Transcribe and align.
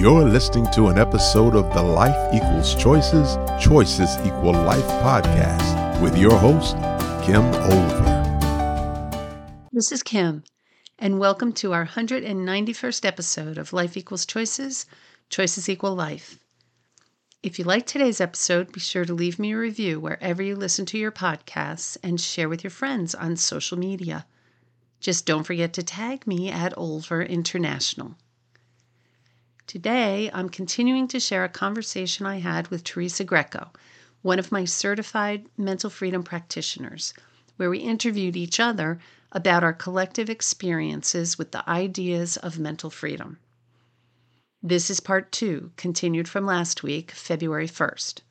You're 0.00 0.24
listening 0.24 0.66
to 0.72 0.86
an 0.86 0.98
episode 0.98 1.54
of 1.54 1.74
the 1.74 1.82
Life 1.82 2.32
Equals 2.34 2.74
Choices, 2.74 3.36
Choices 3.62 4.16
Equal 4.24 4.54
Life 4.54 4.86
podcast 5.02 6.00
with 6.00 6.16
your 6.16 6.38
host, 6.38 6.74
Kim 7.22 7.42
Olver. 7.68 9.60
This 9.72 9.92
is 9.92 10.02
Kim, 10.02 10.42
and 10.98 11.18
welcome 11.18 11.52
to 11.52 11.74
our 11.74 11.84
191st 11.84 13.04
episode 13.04 13.58
of 13.58 13.74
Life 13.74 13.94
Equals 13.94 14.24
Choices, 14.24 14.86
Choices 15.28 15.68
Equal 15.68 15.94
Life. 15.94 16.38
If 17.42 17.58
you 17.58 17.66
like 17.66 17.84
today's 17.84 18.22
episode, 18.22 18.72
be 18.72 18.80
sure 18.80 19.04
to 19.04 19.12
leave 19.12 19.38
me 19.38 19.52
a 19.52 19.58
review 19.58 20.00
wherever 20.00 20.42
you 20.42 20.56
listen 20.56 20.86
to 20.86 20.98
your 20.98 21.12
podcasts 21.12 21.98
and 22.02 22.18
share 22.18 22.48
with 22.48 22.64
your 22.64 22.70
friends 22.70 23.14
on 23.14 23.36
social 23.36 23.78
media. 23.78 24.24
Just 24.98 25.26
don't 25.26 25.44
forget 25.44 25.74
to 25.74 25.82
tag 25.82 26.26
me 26.26 26.50
at 26.50 26.74
Olver 26.76 27.28
International. 27.28 28.16
Today, 29.70 30.28
I'm 30.34 30.48
continuing 30.48 31.06
to 31.06 31.20
share 31.20 31.44
a 31.44 31.48
conversation 31.48 32.26
I 32.26 32.40
had 32.40 32.66
with 32.72 32.82
Teresa 32.82 33.22
Greco, 33.22 33.70
one 34.20 34.40
of 34.40 34.50
my 34.50 34.64
certified 34.64 35.46
mental 35.56 35.88
freedom 35.88 36.24
practitioners, 36.24 37.14
where 37.56 37.70
we 37.70 37.78
interviewed 37.78 38.36
each 38.36 38.58
other 38.58 38.98
about 39.30 39.62
our 39.62 39.72
collective 39.72 40.28
experiences 40.28 41.38
with 41.38 41.52
the 41.52 41.70
ideas 41.70 42.36
of 42.36 42.58
mental 42.58 42.90
freedom. 42.90 43.38
This 44.60 44.90
is 44.90 44.98
part 44.98 45.30
two, 45.30 45.70
continued 45.76 46.28
from 46.28 46.44
last 46.44 46.82
week, 46.82 47.12
February 47.12 47.68
1st. 47.68 48.22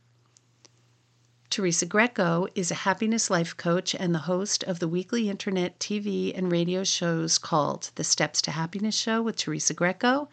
Teresa 1.49 1.85
Greco 1.85 2.48
is 2.53 2.70
a 2.70 2.84
happiness 2.84 3.29
life 3.29 3.55
coach 3.55 3.95
and 3.95 4.13
the 4.13 4.27
host 4.27 4.65
of 4.65 4.79
the 4.79 4.90
weekly 4.90 5.29
internet 5.29 5.79
TV 5.79 6.37
and 6.37 6.51
radio 6.51 6.84
shows 6.84 7.37
called 7.37 7.91
The 7.95 8.03
Steps 8.03 8.41
to 8.41 8.51
Happiness 8.51 8.98
Show 8.98 9.21
with 9.21 9.37
Teresa 9.37 9.73
Greco 9.73 10.27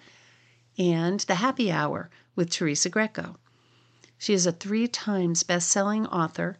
and 0.79 1.21
The 1.21 1.37
Happy 1.37 1.71
Hour 1.71 2.11
with 2.35 2.51
Teresa 2.51 2.89
Greco. 2.89 3.39
She 4.19 4.35
is 4.35 4.47
a 4.47 4.53
three 4.53 4.89
times 4.89 5.43
best 5.43 5.69
selling 5.69 6.07
author, 6.07 6.59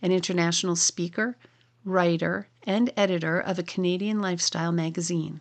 an 0.00 0.12
international 0.12 0.76
speaker, 0.76 1.36
writer, 1.84 2.48
and 2.64 2.92
editor 2.96 3.38
of 3.40 3.58
a 3.58 3.62
Canadian 3.62 4.20
lifestyle 4.20 4.72
magazine. 4.72 5.40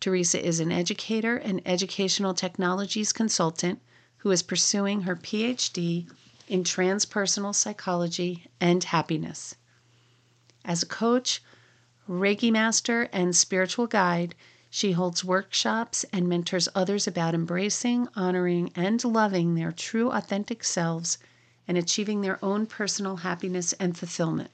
Teresa 0.00 0.44
is 0.44 0.60
an 0.60 0.72
educator 0.72 1.36
and 1.36 1.60
educational 1.66 2.34
technologies 2.34 3.12
consultant 3.12 3.80
who 4.18 4.30
is 4.30 4.42
pursuing 4.42 5.02
her 5.02 5.16
PhD 5.16 6.10
in 6.46 6.64
transpersonal 6.64 7.54
psychology 7.54 8.46
and 8.60 8.84
happiness. 8.84 9.54
As 10.64 10.82
a 10.82 10.86
coach, 10.86 11.42
Reiki 12.08 12.50
master, 12.50 13.08
and 13.12 13.36
spiritual 13.36 13.86
guide, 13.86 14.34
she 14.70 14.92
holds 14.92 15.24
workshops 15.24 16.04
and 16.12 16.28
mentors 16.28 16.68
others 16.74 17.06
about 17.06 17.34
embracing, 17.34 18.08
honoring, 18.14 18.70
and 18.74 19.02
loving 19.04 19.54
their 19.54 19.72
true, 19.72 20.10
authentic 20.10 20.62
selves 20.62 21.18
and 21.66 21.78
achieving 21.78 22.20
their 22.20 22.42
own 22.44 22.66
personal 22.66 23.16
happiness 23.16 23.72
and 23.74 23.96
fulfillment. 23.96 24.50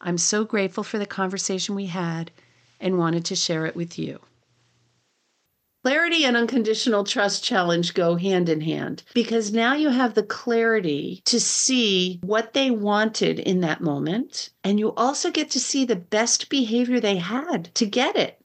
I'm 0.00 0.18
so 0.18 0.44
grateful 0.44 0.84
for 0.84 0.98
the 0.98 1.06
conversation 1.06 1.74
we 1.74 1.86
had 1.86 2.30
and 2.80 2.98
wanted 2.98 3.24
to 3.26 3.36
share 3.36 3.66
it 3.66 3.74
with 3.74 3.98
you. 3.98 4.20
Clarity 5.84 6.24
and 6.24 6.36
unconditional 6.36 7.04
trust 7.04 7.42
challenge 7.42 7.94
go 7.94 8.16
hand 8.16 8.48
in 8.48 8.60
hand 8.60 9.04
because 9.14 9.52
now 9.52 9.74
you 9.74 9.88
have 9.90 10.14
the 10.14 10.22
clarity 10.22 11.22
to 11.24 11.40
see 11.40 12.18
what 12.22 12.52
they 12.52 12.70
wanted 12.70 13.38
in 13.38 13.60
that 13.60 13.80
moment. 13.80 14.50
And 14.64 14.78
you 14.78 14.92
also 14.94 15.30
get 15.30 15.50
to 15.52 15.60
see 15.60 15.84
the 15.84 15.96
best 15.96 16.48
behavior 16.48 17.00
they 17.00 17.16
had 17.16 17.72
to 17.76 17.86
get 17.86 18.16
it. 18.16 18.44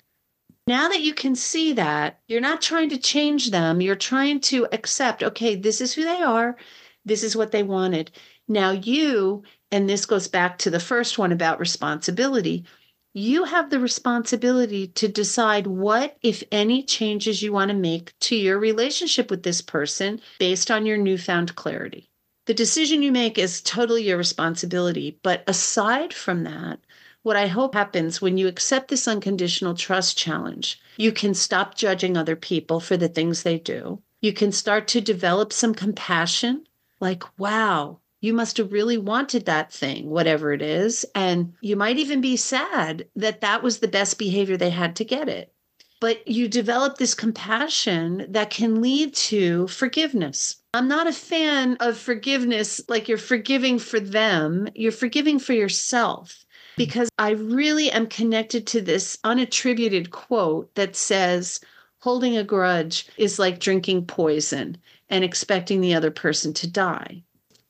Now 0.66 0.88
that 0.90 1.02
you 1.02 1.14
can 1.14 1.36
see 1.36 1.74
that, 1.74 2.20
you're 2.28 2.42
not 2.42 2.62
trying 2.62 2.90
to 2.90 2.98
change 2.98 3.52
them. 3.52 3.82
You're 3.82 3.96
trying 3.96 4.40
to 4.42 4.68
accept, 4.72 5.24
okay, 5.24 5.56
this 5.56 5.82
is 5.82 5.94
who 5.94 6.04
they 6.04 6.22
are. 6.22 6.58
This 7.06 7.24
is 7.24 7.36
what 7.36 7.52
they 7.52 7.64
wanted. 7.64 8.12
Now 8.48 8.72
you, 8.72 9.44
and 9.72 9.90
this 9.90 10.06
goes 10.06 10.28
back 10.28 10.58
to 10.60 10.70
the 10.70 10.80
first 10.80 11.18
one 11.18 11.32
about 11.32 11.60
responsibility 11.60 12.66
you 13.14 13.44
have 13.44 13.70
the 13.70 13.80
responsibility 13.80 14.88
to 14.88 15.08
decide 15.08 15.68
what, 15.68 16.18
if 16.24 16.44
any, 16.52 16.82
changes 16.82 17.44
you 17.44 17.54
want 17.54 17.70
to 17.70 17.76
make 17.76 18.18
to 18.22 18.36
your 18.36 18.58
relationship 18.58 19.30
with 19.30 19.44
this 19.44 19.62
person 19.62 20.20
based 20.40 20.72
on 20.72 20.86
your 20.86 20.98
newfound 20.98 21.56
clarity. 21.56 22.10
The 22.48 22.56
decision 22.56 23.04
you 23.04 23.12
make 23.12 23.38
is 23.38 23.62
totally 23.62 24.04
your 24.04 24.18
responsibility. 24.18 25.20
But 25.22 25.44
aside 25.48 26.12
from 26.14 26.44
that, 26.44 26.80
what 27.24 27.36
I 27.38 27.48
hope 27.48 27.74
happens 27.74 28.22
when 28.22 28.38
you 28.38 28.48
accept 28.48 28.90
this 28.90 29.08
unconditional 29.08 29.74
trust 29.74 30.18
challenge, 30.18 30.80
you 30.98 31.12
can 31.12 31.34
stop 31.34 31.76
judging 31.76 32.16
other 32.16 32.36
people 32.36 32.80
for 32.80 32.98
the 32.98 33.08
things 33.08 33.44
they 33.44 33.58
do. 33.58 34.02
You 34.22 34.34
can 34.34 34.52
start 34.52 34.88
to 34.90 35.02
develop 35.02 35.52
some 35.52 35.74
compassion, 35.74 36.66
like, 37.00 37.24
wow, 37.40 38.00
you 38.20 38.34
must 38.34 38.58
have 38.58 38.72
really 38.72 38.98
wanted 38.98 39.46
that 39.46 39.72
thing, 39.72 40.10
whatever 40.10 40.54
it 40.54 40.62
is. 40.62 41.06
And 41.14 41.54
you 41.62 41.76
might 41.76 41.98
even 41.98 42.22
be 42.22 42.38
sad 42.38 43.08
that 43.16 43.42
that 43.42 43.64
was 43.64 43.80
the 43.80 43.88
best 43.88 44.18
behavior 44.18 44.56
they 44.56 44.70
had 44.70 44.96
to 44.98 45.06
get 45.06 45.28
it. 45.28 45.54
But 46.00 46.28
you 46.28 46.48
develop 46.50 46.98
this 46.98 47.14
compassion 47.14 48.26
that 48.30 48.50
can 48.50 48.82
lead 48.82 49.14
to 49.16 49.68
forgiveness. 49.68 50.58
I'm 50.74 50.88
not 50.88 51.08
a 51.08 51.14
fan 51.14 51.78
of 51.80 51.98
forgiveness 51.98 52.82
like 52.90 53.08
you're 53.08 53.18
forgiving 53.18 53.80
for 53.80 54.00
them, 54.00 54.68
you're 54.76 54.92
forgiving 54.92 55.40
for 55.40 55.54
yourself. 55.54 56.43
Because 56.78 57.10
I 57.18 57.32
really 57.32 57.92
am 57.92 58.08
connected 58.08 58.68
to 58.68 58.82
this 58.82 59.18
unattributed 59.24 60.12
quote 60.12 60.74
that 60.76 60.96
says, 60.96 61.60
holding 62.00 62.38
a 62.38 62.44
grudge 62.44 63.08
is 63.18 63.40
like 63.40 63.60
drinking 63.60 64.06
poison 64.06 64.78
and 65.10 65.24
expecting 65.24 65.82
the 65.82 65.94
other 65.94 66.12
person 66.12 66.54
to 66.54 66.68
die 66.70 67.24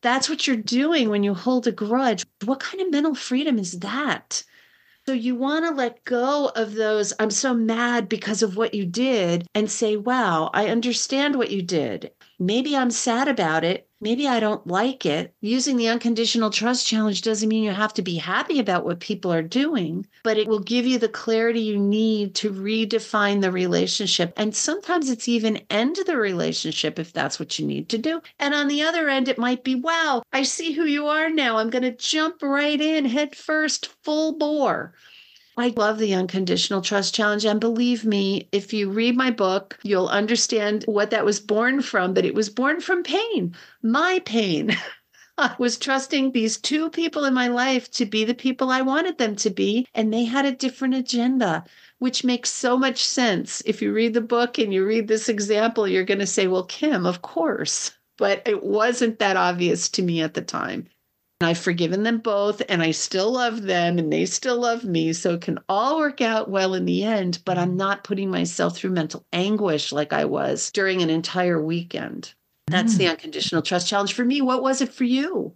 that's 0.04 0.30
what 0.30 0.46
you're 0.46 0.58
doing 0.58 1.10
when 1.10 1.24
you 1.24 1.34
hold 1.34 1.66
a 1.66 1.72
grudge. 1.72 2.26
What 2.44 2.60
kind 2.60 2.82
of 2.82 2.92
mental 2.92 3.16
freedom 3.16 3.58
is 3.58 3.80
that? 3.80 4.44
So 5.06 5.14
you 5.14 5.36
want 5.36 5.66
to 5.66 5.72
let 5.72 6.04
go 6.06 6.52
of 6.56 6.76
those, 6.76 7.14
I'm 7.20 7.32
so 7.32 7.54
mad 7.54 8.08
because 8.08 8.44
of 8.44 8.56
what 8.56 8.74
you 8.74 8.86
did, 8.86 9.48
and 9.56 9.70
say, 9.70 9.98
wow, 9.98 10.50
I 10.54 10.68
understand 10.68 11.36
what 11.36 11.52
you 11.52 11.62
did. 11.62 12.12
Maybe 12.40 12.76
I'm 12.76 12.92
sad 12.92 13.28
about 13.28 13.64
it. 13.64 13.90
Maybe 14.04 14.28
I 14.28 14.42
don't 14.42 14.68
like 14.68 15.06
it. 15.06 15.34
Using 15.40 15.78
the 15.78 15.88
unconditional 15.88 16.50
trust 16.50 16.86
challenge 16.86 17.22
doesn't 17.22 17.48
mean 17.48 17.64
you 17.64 17.72
have 17.72 17.94
to 17.94 18.02
be 18.02 18.18
happy 18.18 18.60
about 18.60 18.84
what 18.84 19.00
people 19.00 19.32
are 19.32 19.42
doing, 19.42 20.06
but 20.26 20.38
it 20.38 20.46
will 20.46 20.60
give 20.60 20.86
you 20.86 21.00
the 21.00 21.08
clarity 21.08 21.62
you 21.62 21.80
need 21.80 22.36
to 22.36 22.52
redefine 22.52 23.40
the 23.40 23.50
relationship. 23.50 24.34
And 24.36 24.54
sometimes 24.54 25.10
it's 25.10 25.30
even 25.30 25.62
end 25.70 26.00
the 26.06 26.18
relationship 26.18 27.00
if 27.00 27.14
that's 27.14 27.40
what 27.40 27.58
you 27.58 27.66
need 27.66 27.88
to 27.90 27.98
do. 27.98 28.22
And 28.40 28.54
on 28.54 28.68
the 28.68 28.82
other 28.82 29.08
end, 29.08 29.30
it 29.30 29.38
might 29.38 29.64
be, 29.64 29.74
wow, 29.74 30.22
I 30.34 30.44
see 30.44 30.74
who 30.74 30.84
you 30.84 31.08
are 31.08 31.30
now. 31.30 31.56
I'm 31.56 31.70
going 31.70 31.84
to 31.84 31.96
jump 31.96 32.44
right 32.44 32.82
in 32.82 33.06
head 33.06 33.38
first, 33.38 33.88
full 34.04 34.38
bore. 34.38 34.94
I 35.58 35.70
love 35.70 35.98
the 35.98 36.14
unconditional 36.14 36.82
trust 36.82 37.16
challenge. 37.16 37.44
And 37.44 37.60
believe 37.60 38.06
me, 38.06 38.48
if 38.52 38.72
you 38.72 38.90
read 38.92 39.16
my 39.16 39.32
book, 39.32 39.80
you'll 39.82 40.08
understand 40.08 40.84
what 40.88 41.10
that 41.10 41.26
was 41.26 41.40
born 41.40 41.82
from, 41.82 42.14
but 42.14 42.24
it 42.24 42.36
was 42.36 42.52
born 42.52 42.82
from 42.82 43.02
pain, 43.02 43.56
my 43.82 44.22
pain. 44.26 44.78
I 45.38 45.56
was 45.58 45.80
trusting 45.80 46.32
these 46.32 46.58
two 46.58 46.92
people 46.92 47.26
in 47.26 47.34
my 47.34 47.48
life 47.48 47.90
to 47.92 48.06
be 48.06 48.24
the 48.26 48.36
people 48.36 48.70
I 48.70 48.82
wanted 48.82 49.18
them 49.18 49.36
to 49.38 49.50
be, 49.50 49.88
and 49.96 50.14
they 50.14 50.26
had 50.26 50.46
a 50.46 50.52
different 50.52 50.94
agenda, 50.94 51.64
which 51.98 52.24
makes 52.24 52.52
so 52.52 52.78
much 52.78 53.04
sense. 53.04 53.64
If 53.66 53.82
you 53.82 53.92
read 53.92 54.14
the 54.14 54.22
book 54.22 54.60
and 54.60 54.72
you 54.72 54.86
read 54.86 55.08
this 55.08 55.30
example, 55.30 55.88
you're 55.88 56.04
going 56.04 56.20
to 56.20 56.28
say, 56.28 56.46
Well, 56.46 56.66
Kim, 56.66 57.08
of 57.08 57.24
course. 57.24 57.98
But 58.18 58.44
it 58.48 58.64
wasn't 58.64 59.18
that 59.18 59.38
obvious 59.38 59.90
to 59.90 60.04
me 60.04 60.22
at 60.22 60.36
the 60.36 60.42
time. 60.44 60.88
I've 61.46 61.58
forgiven 61.58 62.04
them 62.04 62.20
both 62.20 62.62
and 62.70 62.82
I 62.82 62.92
still 62.92 63.32
love 63.32 63.64
them 63.64 63.98
and 63.98 64.12
they 64.12 64.26
still 64.26 64.60
love 64.60 64.84
me. 64.84 65.14
So 65.14 65.34
it 65.34 65.42
can 65.42 65.60
all 65.70 65.98
work 65.98 66.22
out 66.22 66.50
well 66.50 66.74
in 66.74 66.86
the 66.86 67.04
end, 67.04 67.40
but 67.46 67.58
I'm 67.58 67.76
not 67.76 68.04
putting 68.04 68.30
myself 68.30 68.78
through 68.78 68.92
mental 68.92 69.26
anguish 69.34 69.92
like 69.92 70.14
I 70.14 70.26
was 70.26 70.72
during 70.72 71.02
an 71.02 71.10
entire 71.10 71.62
weekend. 71.62 72.34
That's 72.68 72.96
mm. 72.96 72.98
the 72.98 73.08
unconditional 73.08 73.62
trust 73.62 73.88
challenge 73.88 74.14
for 74.14 74.24
me. 74.24 74.42
What 74.42 74.64
was 74.64 74.82
it 74.82 74.94
for 74.94 75.04
you? 75.04 75.54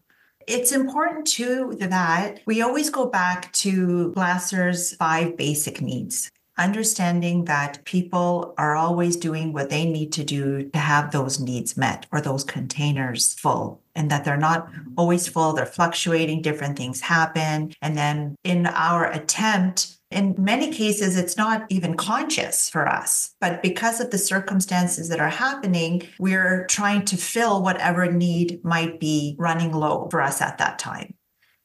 It's 0.48 0.72
important 0.72 1.28
too 1.28 1.76
that 1.80 2.40
we 2.46 2.62
always 2.62 2.90
go 2.90 3.06
back 3.08 3.52
to 3.54 4.14
Glasser's 4.14 4.96
five 4.96 5.36
basic 5.36 5.82
needs 5.82 6.32
understanding 6.58 7.46
that 7.46 7.84
people 7.86 8.54
are 8.58 8.76
always 8.76 9.16
doing 9.16 9.54
what 9.54 9.70
they 9.70 9.86
need 9.86 10.12
to 10.14 10.24
do 10.24 10.70
to 10.70 10.80
have 10.80 11.12
those 11.12 11.40
needs 11.40 11.78
met 11.78 12.06
or 12.12 12.20
those 12.20 12.44
containers 12.44 13.34
full 13.36 13.82
and 13.98 14.10
that 14.10 14.24
they're 14.24 14.38
not 14.38 14.70
always 14.98 15.28
full 15.28 15.54
they're 15.54 15.66
fluctuating 15.66 16.42
different 16.42 16.78
things 16.78 17.02
happen 17.02 17.74
and 17.82 17.98
then 17.98 18.36
in 18.44 18.66
our 18.68 19.12
attempt 19.12 19.98
in 20.10 20.36
many 20.38 20.72
cases, 20.72 21.18
it's 21.18 21.36
not 21.36 21.66
even 21.70 21.98
conscious 21.98 22.70
for 22.70 22.88
us, 22.88 23.36
but 23.42 23.62
because 23.62 24.00
of 24.00 24.10
the 24.10 24.18
circumstances 24.18 25.10
that 25.10 25.20
are 25.20 25.28
happening, 25.30 26.04
we're 26.18 26.66
trying 26.68 27.04
to 27.06 27.18
fill 27.18 27.62
whatever 27.62 28.10
need 28.10 28.64
might 28.64 29.02
be 29.02 29.36
running 29.38 29.74
low 29.74 30.08
for 30.10 30.22
us 30.22 30.42
at 30.42 30.60
that 30.60 30.80
time. 30.80 31.14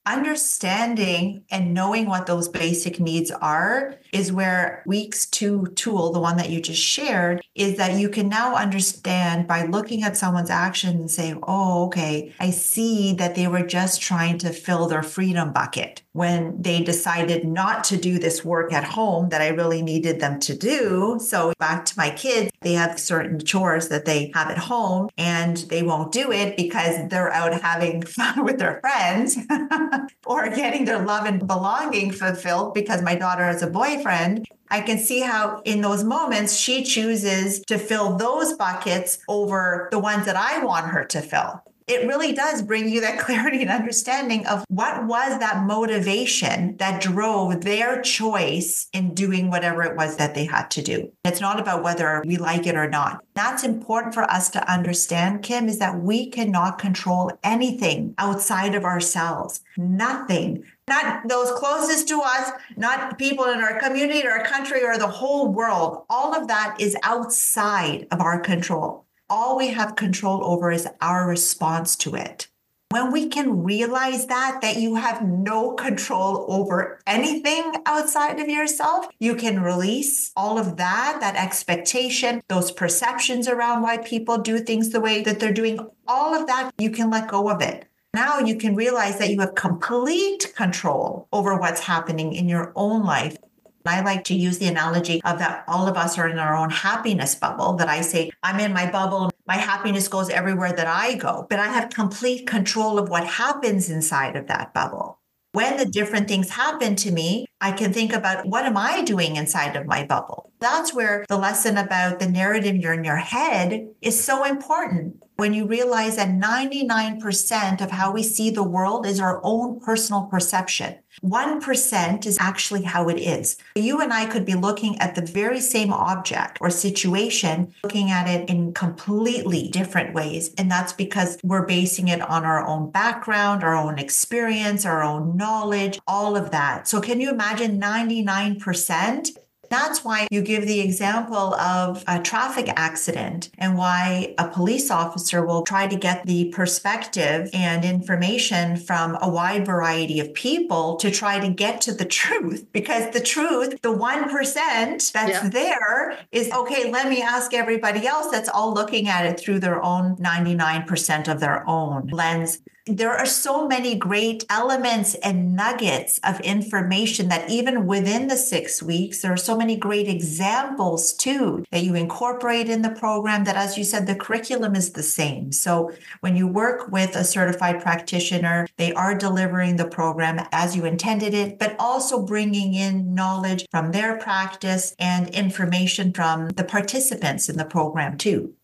Understanding 0.04 1.44
and 1.50 1.72
knowing 1.72 2.06
what 2.06 2.26
those 2.26 2.49
basic 2.49 2.99
needs 2.99 3.31
are 3.31 3.94
is 4.12 4.32
where 4.32 4.82
weeks 4.84 5.26
two 5.26 5.66
tool 5.76 6.12
the 6.12 6.19
one 6.19 6.37
that 6.37 6.50
you 6.50 6.60
just 6.60 6.82
shared 6.82 7.40
is 7.54 7.76
that 7.76 7.99
you 7.99 8.08
can 8.08 8.28
now 8.28 8.56
understand 8.56 9.46
by 9.46 9.64
looking 9.64 10.02
at 10.02 10.16
someone's 10.16 10.50
actions 10.50 11.00
and 11.00 11.10
saying 11.10 11.38
oh 11.46 11.87
okay 11.87 12.32
i 12.40 12.50
see 12.50 13.14
that 13.14 13.37
they 13.37 13.46
were 13.46 13.64
just 13.64 14.02
trying 14.02 14.37
to 14.37 14.50
fill 14.50 14.88
their 14.88 15.04
freedom 15.04 15.52
bucket 15.52 16.02
when 16.12 16.60
they 16.60 16.82
decided 16.82 17.44
not 17.44 17.84
to 17.84 17.96
do 17.96 18.19
this 18.19 18.44
work 18.44 18.72
at 18.72 18.84
home 18.84 19.28
that 19.28 19.40
i 19.40 19.48
really 19.48 19.82
needed 19.82 20.20
them 20.20 20.38
to 20.40 20.56
do. 20.56 21.19
So 21.20 21.52
back 21.58 21.84
to 21.87 21.94
my 21.96 22.10
kids 22.10 22.50
they 22.60 22.75
have 22.75 22.98
certain 22.98 23.38
chores 23.40 23.88
that 23.88 24.05
they 24.05 24.31
have 24.34 24.50
at 24.50 24.58
home 24.58 25.08
and 25.19 25.56
they 25.56 25.82
won't 25.82 26.12
do 26.12 26.31
it 26.31 26.56
because 26.56 27.08
they're 27.08 27.32
out 27.32 27.60
having 27.60 28.02
fun 28.16 28.44
with 28.44 28.58
their 28.58 28.81
friends 28.81 29.37
or 30.26 30.48
getting 30.48 30.84
their 30.84 31.04
love 31.04 31.26
and 31.26 31.46
belonging 31.46 32.12
fulfilled 32.12 32.74
because 32.74 33.02
my 33.02 33.14
daughter 33.14 33.44
has 33.44 33.62
a 33.62 33.66
boyfriend. 33.66 34.46
I 34.70 34.80
can 34.80 34.98
see 34.98 35.20
how 35.20 35.60
in 35.64 35.80
those 35.80 36.02
moments 36.02 36.56
she 36.56 36.82
chooses 36.82 37.60
to 37.66 37.78
fill 37.78 38.16
those 38.16 38.54
buckets 38.54 39.18
over 39.28 39.88
the 39.90 39.98
ones 39.98 40.26
that 40.26 40.36
I 40.36 40.64
want 40.64 40.86
her 40.86 41.04
to 41.04 41.20
fill 41.20 41.62
it 41.87 42.06
really 42.06 42.32
does 42.32 42.62
bring 42.62 42.88
you 42.88 43.00
that 43.00 43.19
clarity 43.19 43.62
and 43.62 43.70
understanding 43.70 44.46
of 44.46 44.64
what 44.69 45.06
was 45.06 45.38
that 45.38 45.64
motivation 45.64 46.76
that 46.79 47.02
drove 47.02 47.62
their 47.62 48.00
choice 48.02 48.88
in 48.93 49.14
doing 49.14 49.50
whatever 49.50 49.82
it 49.82 49.96
was 49.96 50.17
that 50.17 50.34
they 50.34 50.44
had 50.44 50.70
to 50.70 50.82
do. 50.82 51.12
It's 51.25 51.40
not 51.40 51.61
about 51.61 51.82
whether 51.82 52.23
we 52.26 52.37
like 52.37 52.67
it 52.67 52.76
or 52.76 52.88
not. 52.88 53.25
That's 53.34 53.64
important 53.64 54.14
for 54.14 54.31
us 54.31 54.50
to 54.50 54.73
understand, 54.73 55.43
Kim, 55.43 55.69
is 55.69 55.79
that 55.79 56.00
we 56.00 56.31
cannot 56.31 56.79
control 56.79 57.32
anything 57.43 58.14
outside 58.19 58.75
of 58.75 58.84
ourselves. 58.84 59.61
Nothing. 59.76 60.64
Not 60.88 61.29
those 61.29 61.50
closest 61.52 62.08
to 62.08 62.20
us, 62.20 62.50
not 62.76 63.17
people 63.17 63.44
in 63.44 63.61
our 63.61 63.79
community 63.79 64.26
or 64.26 64.32
our 64.32 64.44
country 64.44 64.84
or 64.84 64.99
the 64.99 65.06
whole 65.06 65.52
world. 65.52 66.05
All 66.11 66.34
of 66.34 66.49
that 66.49 66.76
is 66.81 66.96
outside 67.02 68.06
of 68.11 68.20
our 68.20 68.40
control 68.40 69.06
all 69.32 69.56
we 69.56 69.69
have 69.69 69.96
control 69.96 70.44
over 70.44 70.70
is 70.70 70.87
our 71.00 71.26
response 71.26 71.96
to 71.96 72.14
it. 72.14 72.49
When 72.90 73.11
we 73.11 73.31
can 73.31 73.64
realize 73.64 74.26
that, 74.26 74.58
that 74.61 74.76
you 74.76 74.96
have 74.96 75.26
no 75.26 75.73
control 75.73 76.44
over 76.50 77.00
anything 77.06 77.73
outside 77.87 78.38
of 78.40 78.49
yourself, 78.50 79.08
you 79.19 79.34
can 79.34 79.62
release 79.62 80.32
all 80.37 80.58
of 80.58 80.76
that, 80.76 81.17
that 81.20 81.37
expectation, 81.37 82.43
those 82.49 82.70
perceptions 82.70 83.49
around 83.49 83.81
why 83.81 83.96
people 83.96 84.37
do 84.37 84.58
things 84.58 84.90
the 84.90 85.00
way 85.00 85.23
that 85.23 85.40
they're 85.40 85.55
doing, 85.55 85.79
all 86.06 86.34
of 86.34 86.46
that, 86.49 86.70
you 86.76 86.90
can 86.90 87.08
let 87.08 87.26
go 87.29 87.49
of 87.49 87.62
it. 87.62 87.87
Now 88.12 88.40
you 88.40 88.56
can 88.56 88.76
realize 88.76 89.19
that 89.19 89.31
you 89.31 89.40
have 89.40 89.55
complete 89.55 90.52
control 90.55 91.26
over 91.32 91.56
what's 91.56 91.81
happening 91.81 92.34
in 92.34 92.50
your 92.50 92.70
own 92.76 93.02
life. 93.05 93.38
I 93.87 94.00
like 94.02 94.25
to 94.25 94.34
use 94.34 94.58
the 94.58 94.67
analogy 94.67 95.20
of 95.25 95.38
that 95.38 95.64
all 95.67 95.88
of 95.88 95.96
us 95.96 96.19
are 96.19 96.29
in 96.29 96.38
our 96.38 96.56
own 96.56 96.70
happiness 96.70 97.34
bubble. 97.34 97.75
That 97.75 97.88
I 97.88 98.00
say, 98.00 98.31
I'm 98.43 98.61
in 98.61 98.73
my 98.73 98.90
bubble. 98.90 99.31
My 99.46 99.56
happiness 99.56 100.08
goes 100.08 100.31
everywhere 100.31 100.73
that 100.73 100.87
I 100.87 101.14
go, 101.14 101.46
but 101.50 101.58
I 101.58 101.69
have 101.69 101.90
complete 101.90 102.46
control 102.46 102.99
of 102.99 103.08
what 103.08 103.26
happens 103.26 103.90
inside 103.90 104.37
of 104.37 104.46
that 104.46 104.73
bubble. 104.73 105.19
When 105.52 105.76
the 105.76 105.84
different 105.84 106.29
things 106.29 106.49
happen 106.49 106.96
to 106.96 107.11
me, 107.11 107.44
I 107.61 107.73
can 107.73 107.93
think 107.93 108.14
about 108.14 108.46
what 108.46 108.64
am 108.64 108.79
I 108.79 109.02
doing 109.02 109.37
inside 109.37 109.76
of 109.76 109.87
my 109.87 110.02
bubble? 110.06 110.50
That's 110.61 110.94
where 110.94 111.26
the 111.29 111.37
lesson 111.37 111.76
about 111.76 112.20
the 112.20 112.29
narrative 112.29 112.76
you're 112.76 112.94
in 112.94 113.05
your 113.05 113.17
head 113.17 113.88
is 114.00 114.25
so 114.25 114.44
important. 114.44 115.23
When 115.37 115.52
you 115.52 115.67
realize 115.67 116.17
that 116.17 116.31
99% 116.31 117.82
of 117.82 117.90
how 117.90 118.12
we 118.12 118.23
see 118.23 118.49
the 118.49 118.62
world 118.62 119.05
is 119.05 119.20
our 119.20 119.43
own 119.44 119.79
personal 119.81 120.23
perception. 120.23 121.01
1% 121.22 122.26
is 122.26 122.38
actually 122.40 122.82
how 122.82 123.08
it 123.08 123.18
is. 123.18 123.56
You 123.74 124.00
and 124.00 124.12
I 124.12 124.26
could 124.26 124.44
be 124.44 124.54
looking 124.54 124.98
at 124.98 125.14
the 125.14 125.22
very 125.22 125.60
same 125.60 125.92
object 125.92 126.58
or 126.60 126.70
situation, 126.70 127.74
looking 127.84 128.10
at 128.10 128.28
it 128.28 128.48
in 128.48 128.72
completely 128.72 129.68
different 129.68 130.14
ways. 130.14 130.52
And 130.58 130.70
that's 130.70 130.92
because 130.92 131.38
we're 131.42 131.66
basing 131.66 132.08
it 132.08 132.20
on 132.22 132.44
our 132.44 132.66
own 132.66 132.90
background, 132.90 133.62
our 133.62 133.76
own 133.76 133.98
experience, 133.98 134.84
our 134.86 135.02
own 135.02 135.36
knowledge, 135.36 135.98
all 136.06 136.36
of 136.36 136.50
that. 136.50 136.88
So, 136.88 137.00
can 137.00 137.20
you 137.20 137.30
imagine 137.30 137.80
99%? 137.80 139.30
That's 139.72 140.04
why 140.04 140.28
you 140.30 140.42
give 140.42 140.66
the 140.66 140.80
example 140.80 141.54
of 141.54 142.04
a 142.06 142.20
traffic 142.20 142.70
accident 142.76 143.48
and 143.56 143.78
why 143.78 144.34
a 144.36 144.46
police 144.46 144.90
officer 144.90 145.46
will 145.46 145.62
try 145.62 145.86
to 145.86 145.96
get 145.96 146.26
the 146.26 146.50
perspective 146.50 147.48
and 147.54 147.82
information 147.82 148.76
from 148.76 149.16
a 149.22 149.30
wide 149.30 149.64
variety 149.64 150.20
of 150.20 150.34
people 150.34 150.96
to 150.96 151.10
try 151.10 151.40
to 151.40 151.48
get 151.48 151.80
to 151.82 151.94
the 151.94 152.04
truth. 152.20 152.66
Because 152.72 153.14
the 153.14 153.20
truth, 153.20 153.80
the 153.80 153.94
1% 153.94 155.12
that's 155.12 155.30
yeah. 155.30 155.48
there 155.48 156.19
is 156.32 156.52
okay, 156.52 156.90
let 156.90 157.08
me 157.08 157.22
ask 157.22 157.54
everybody 157.54 158.06
else 158.06 158.30
that's 158.30 158.50
all 158.50 158.74
looking 158.74 159.08
at 159.08 159.24
it 159.24 159.40
through 159.40 159.60
their 159.60 159.82
own 159.82 160.16
99% 160.16 161.28
of 161.28 161.40
their 161.40 161.66
own 161.66 162.08
lens 162.08 162.58
there 162.87 163.12
are 163.12 163.26
so 163.26 163.69
many 163.69 163.94
great 163.94 164.44
elements 164.50 165.14
and 165.17 165.55
nuggets 165.55 166.19
of 166.25 166.40
information 166.40 167.29
that 167.29 167.49
even 167.49 167.87
within 167.87 168.26
the 168.26 168.37
six 168.37 168.82
weeks, 168.82 169.23
there 169.23 169.32
are 169.32 169.37
so 169.37 169.56
many 169.56 169.76
great 169.76 170.08
examples 170.08 171.12
too 171.12 171.64
that 171.70 171.84
you 171.84 171.94
incorporate 171.94 172.69
in 172.69 172.82
the 172.82 172.90
program 172.90 173.44
that, 173.44 173.55
as 173.55 173.79
you 173.79 173.84
said, 173.84 174.06
the 174.06 174.17
curriculum 174.17 174.75
is 174.75 174.93
the 174.93 175.02
same. 175.02 175.52
So 175.52 175.93
when 176.20 176.34
you 176.34 176.49
work 176.49 176.90
with 176.90 177.14
a 177.14 177.23
certified 177.23 177.81
practitioner, 177.81 178.67
they 178.79 178.93
are 178.94 179.17
delivering 179.17 179.76
the 179.76 179.88
program 179.88 180.44
as 180.50 180.75
you 180.75 180.84
intended 180.84 181.34
it, 181.34 181.61
but 181.61 181.76
also 181.79 182.26
bringing 182.26 182.75
in 182.75 183.14
knowledge 183.14 183.64
from 183.70 183.93
their 183.93 184.19
practice 184.19 184.94
and 184.99 185.29
information 185.29 186.12
from 186.12 186.49
the 186.49 186.64
participants 186.64 187.49
in 187.49 187.56
the 187.56 187.64
program 187.64 188.19
too. 188.19 188.55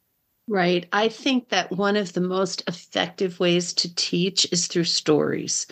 Right. 0.49 0.89
I 0.93 1.09
think 1.11 1.51
that 1.51 1.71
one 1.71 1.95
of 1.97 2.13
the 2.15 2.21
most 2.21 2.63
effective 2.67 3.39
ways 3.39 3.73
to 3.75 3.95
teach 3.95 4.49
is 4.51 4.67
through 4.67 4.85
stories. 4.85 5.65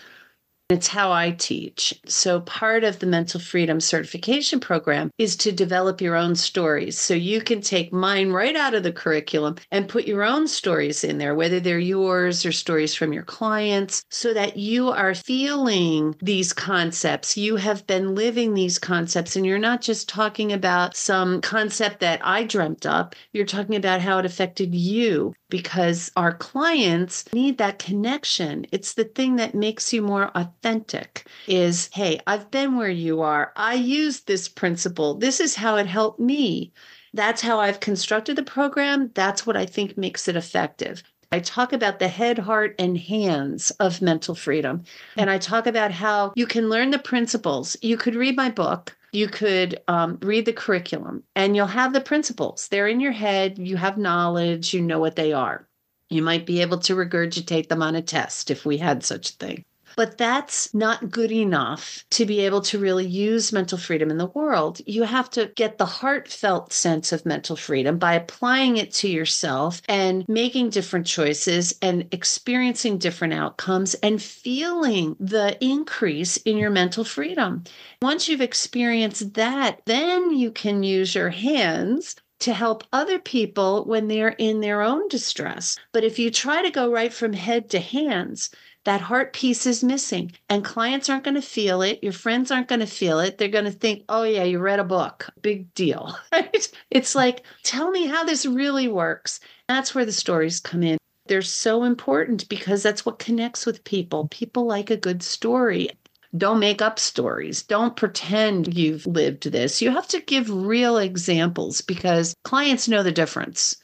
It's 0.69 0.89
how 0.89 1.13
I 1.13 1.31
teach. 1.31 1.95
So, 2.07 2.41
part 2.41 2.83
of 2.83 2.99
the 2.99 3.07
mental 3.07 3.39
freedom 3.39 3.79
certification 3.79 4.59
program 4.59 5.13
is 5.17 5.37
to 5.37 5.53
develop 5.53 6.01
your 6.01 6.17
own 6.17 6.35
stories. 6.35 6.99
So, 6.99 7.15
you 7.15 7.41
can 7.41 7.61
take 7.61 7.93
mine 7.93 8.33
right 8.33 8.57
out 8.57 8.75
of 8.75 8.83
the 8.83 8.91
curriculum 8.91 9.55
and 9.71 9.89
put 9.89 10.09
your 10.09 10.25
own 10.25 10.49
stories 10.49 11.05
in 11.05 11.19
there, 11.19 11.37
whether 11.37 11.61
they're 11.61 11.79
yours 11.79 12.45
or 12.45 12.51
stories 12.51 12.97
from 12.97 13.13
your 13.13 13.23
clients, 13.23 14.03
so 14.11 14.35
that 14.35 14.57
you 14.57 14.89
are 14.89 15.15
feeling 15.15 16.17
these 16.21 16.53
concepts. 16.53 17.37
You 17.37 17.55
have 17.55 17.87
been 17.87 18.17
living 18.17 18.55
these 18.55 18.81
concepts, 18.81 19.37
and 19.37 19.47
you're 19.47 19.61
not 19.61 19.83
just 19.83 20.09
talking 20.09 20.53
about 20.53 20.97
some 20.97 21.43
concept 21.43 22.01
that 22.01 22.21
I 22.25 22.43
dreamt 22.43 22.87
up. 22.87 23.15
You're 23.33 23.47
talking 23.47 23.77
about 23.77 24.01
how 24.01 24.19
it 24.19 24.27
affected 24.27 24.75
you 24.75 25.33
because 25.49 26.11
our 26.17 26.33
clients 26.33 27.25
need 27.33 27.59
that 27.59 27.79
connection. 27.79 28.67
It's 28.73 28.95
the 28.95 29.05
thing 29.05 29.37
that 29.37 29.55
makes 29.55 29.93
you 29.93 30.03
more 30.03 30.31
authentic 30.35 31.29
is, 31.47 31.89
hey, 31.93 32.21
I've 32.27 32.51
been 32.51 32.77
where 32.77 32.91
you 32.91 33.23
are. 33.23 33.53
I 33.57 33.75
used 33.75 34.27
this 34.27 34.49
principle. 34.49 35.15
This 35.15 35.41
is 35.41 35.55
how 35.55 35.77
it 35.77 35.87
helped 35.87 36.21
me. 36.21 36.73
That's 37.15 37.43
how 37.43 37.61
I've 37.61 37.81
constructed 37.81 38.37
the 38.37 38.43
program. 38.43 39.11
That's 39.15 39.47
what 39.47 39.57
I 39.57 39.67
think 39.67 39.97
makes 39.97 40.29
it 40.29 40.37
effective. 40.37 41.03
I 41.33 41.41
talk 41.41 41.73
about 41.73 41.99
the 41.99 42.09
head, 42.09 42.39
heart, 42.39 42.75
and 42.79 42.97
hands 42.97 43.71
of 43.73 44.01
mental 44.01 44.35
freedom. 44.35 44.85
And 45.17 45.29
I 45.29 45.39
talk 45.39 45.67
about 45.67 45.91
how 45.91 46.33
you 46.37 46.47
can 46.47 46.69
learn 46.69 46.91
the 46.91 46.99
principles. 46.99 47.77
You 47.83 47.97
could 47.97 48.15
read 48.15 48.37
my 48.37 48.51
book, 48.51 48.97
you 49.17 49.29
could 49.29 49.81
um, 49.89 50.19
read 50.21 50.45
the 50.45 50.53
curriculum, 50.53 51.25
and 51.35 51.57
you'll 51.57 51.67
have 51.67 51.95
the 51.95 52.01
principles. 52.03 52.69
They're 52.69 52.87
in 52.87 53.01
your 53.01 53.13
head. 53.13 53.59
You 53.59 53.79
have 53.79 53.97
knowledge, 53.97 54.75
you 54.75 54.83
know 54.83 54.99
what 54.99 55.17
they 55.17 55.33
are. 55.33 55.67
You 56.11 56.21
might 56.21 56.45
be 56.45 56.61
able 56.61 56.79
to 56.81 56.95
regurgitate 56.95 57.69
them 57.69 57.83
on 57.83 57.97
a 57.97 58.03
test 58.03 58.51
if 58.51 58.67
we 58.67 58.77
had 58.77 59.03
such 59.03 59.31
a 59.31 59.33
thing. 59.33 59.65
But 59.97 60.19
that's 60.19 60.73
not 60.75 61.11
good 61.11 61.33
enough 61.33 62.05
to 62.11 62.27
be 62.27 62.41
able 62.41 62.61
to 62.63 62.79
really 62.79 63.07
use 63.07 63.53
mental 63.53 63.79
freedom 63.79 64.11
in 64.11 64.19
the 64.19 64.27
world. 64.27 64.81
You 64.87 65.05
have 65.05 65.31
to 65.31 65.51
get 65.57 65.79
the 65.79 65.87
heartfelt 65.87 66.73
sense 66.73 67.13
of 67.13 67.25
mental 67.25 67.57
freedom 67.57 67.99
by 67.99 68.15
applying 68.15 68.77
it 68.77 68.93
to 68.95 69.09
yourself 69.09 69.81
and 69.89 70.29
making 70.29 70.71
different 70.71 71.07
choices 71.07 71.75
and 71.81 72.07
experiencing 72.13 72.99
different 72.99 73.33
outcomes 73.33 73.95
and 73.95 74.23
feeling 74.23 75.17
the 75.19 75.57
increase 75.65 76.37
in 76.39 76.59
your 76.59 76.71
mental 76.71 77.05
freedom. 77.05 77.65
Once 78.03 78.29
you've 78.29 78.43
experienced 78.43 79.35
that, 79.35 79.81
then 79.87 80.31
you 80.37 80.51
can 80.51 80.83
use 80.83 81.15
your 81.15 81.31
hands 81.31 82.17
to 82.39 82.53
help 82.53 82.85
other 82.93 83.19
people 83.19 83.85
when 83.87 84.09
they're 84.09 84.37
in 84.39 84.61
their 84.61 84.83
own 84.83 85.09
distress. 85.09 85.79
But 85.93 86.05
if 86.05 86.19
you 86.19 86.31
try 86.31 86.63
to 86.63 86.71
go 86.71 86.93
right 86.93 87.13
from 87.13 87.33
head 87.33 87.71
to 87.71 87.81
hands, 87.81 88.51
that 88.87 89.03
heart 89.03 89.35
piece 89.35 89.67
is 89.67 89.85
missing 89.85 90.33
and 90.49 90.65
clients 90.65 91.11
aren't 91.11 91.25
going 91.25 91.35
to 91.37 91.43
feel 91.43 91.83
it 91.83 92.03
your 92.03 92.13
friends 92.13 92.51
aren't 92.51 92.69
going 92.69 92.81
to 92.81 92.87
feel 92.87 93.21
it 93.21 93.39
they're 93.39 93.49
going 93.49 93.65
to 93.67 93.71
think 93.71 94.05
oh 94.09 94.25
yeah 94.25 94.45
you 94.45 94.59
read 94.59 94.81
a 94.81 94.85
book 94.85 95.29
big 95.43 95.73
deal 95.75 96.17
right 96.33 96.71
it's 96.91 97.15
like 97.15 97.45
tell 97.65 97.91
me 97.91 98.07
how 98.07 98.25
this 98.25 98.47
really 98.47 98.89
works 98.89 99.41
that's 99.69 99.95
where 99.95 100.07
the 100.07 100.13
stories 100.13 100.61
come 100.61 100.83
in 100.83 100.99
They're 101.29 101.43
so 101.43 101.85
important 101.85 102.49
because 102.49 102.83
that's 102.83 103.07
what 103.07 103.19
connects 103.19 103.67
with 103.67 103.85
people. 103.85 104.29
People 104.31 104.67
like 104.67 104.91
a 104.91 104.97
good 104.97 105.23
story. 105.23 105.91
Don't 106.37 106.61
make 106.61 106.83
up 106.83 106.99
stories. 106.99 107.63
Don't 107.63 107.97
pretend 107.97 108.77
you've 108.77 109.07
lived 109.07 109.51
this. 109.51 109.83
You 109.83 109.91
have 109.93 110.09
to 110.09 110.21
give 110.21 110.51
real 110.51 110.99
examples 110.99 111.81
because 111.81 112.35
clients 112.45 112.89
know 112.89 113.03
the 113.03 113.13
difference. 113.13 113.77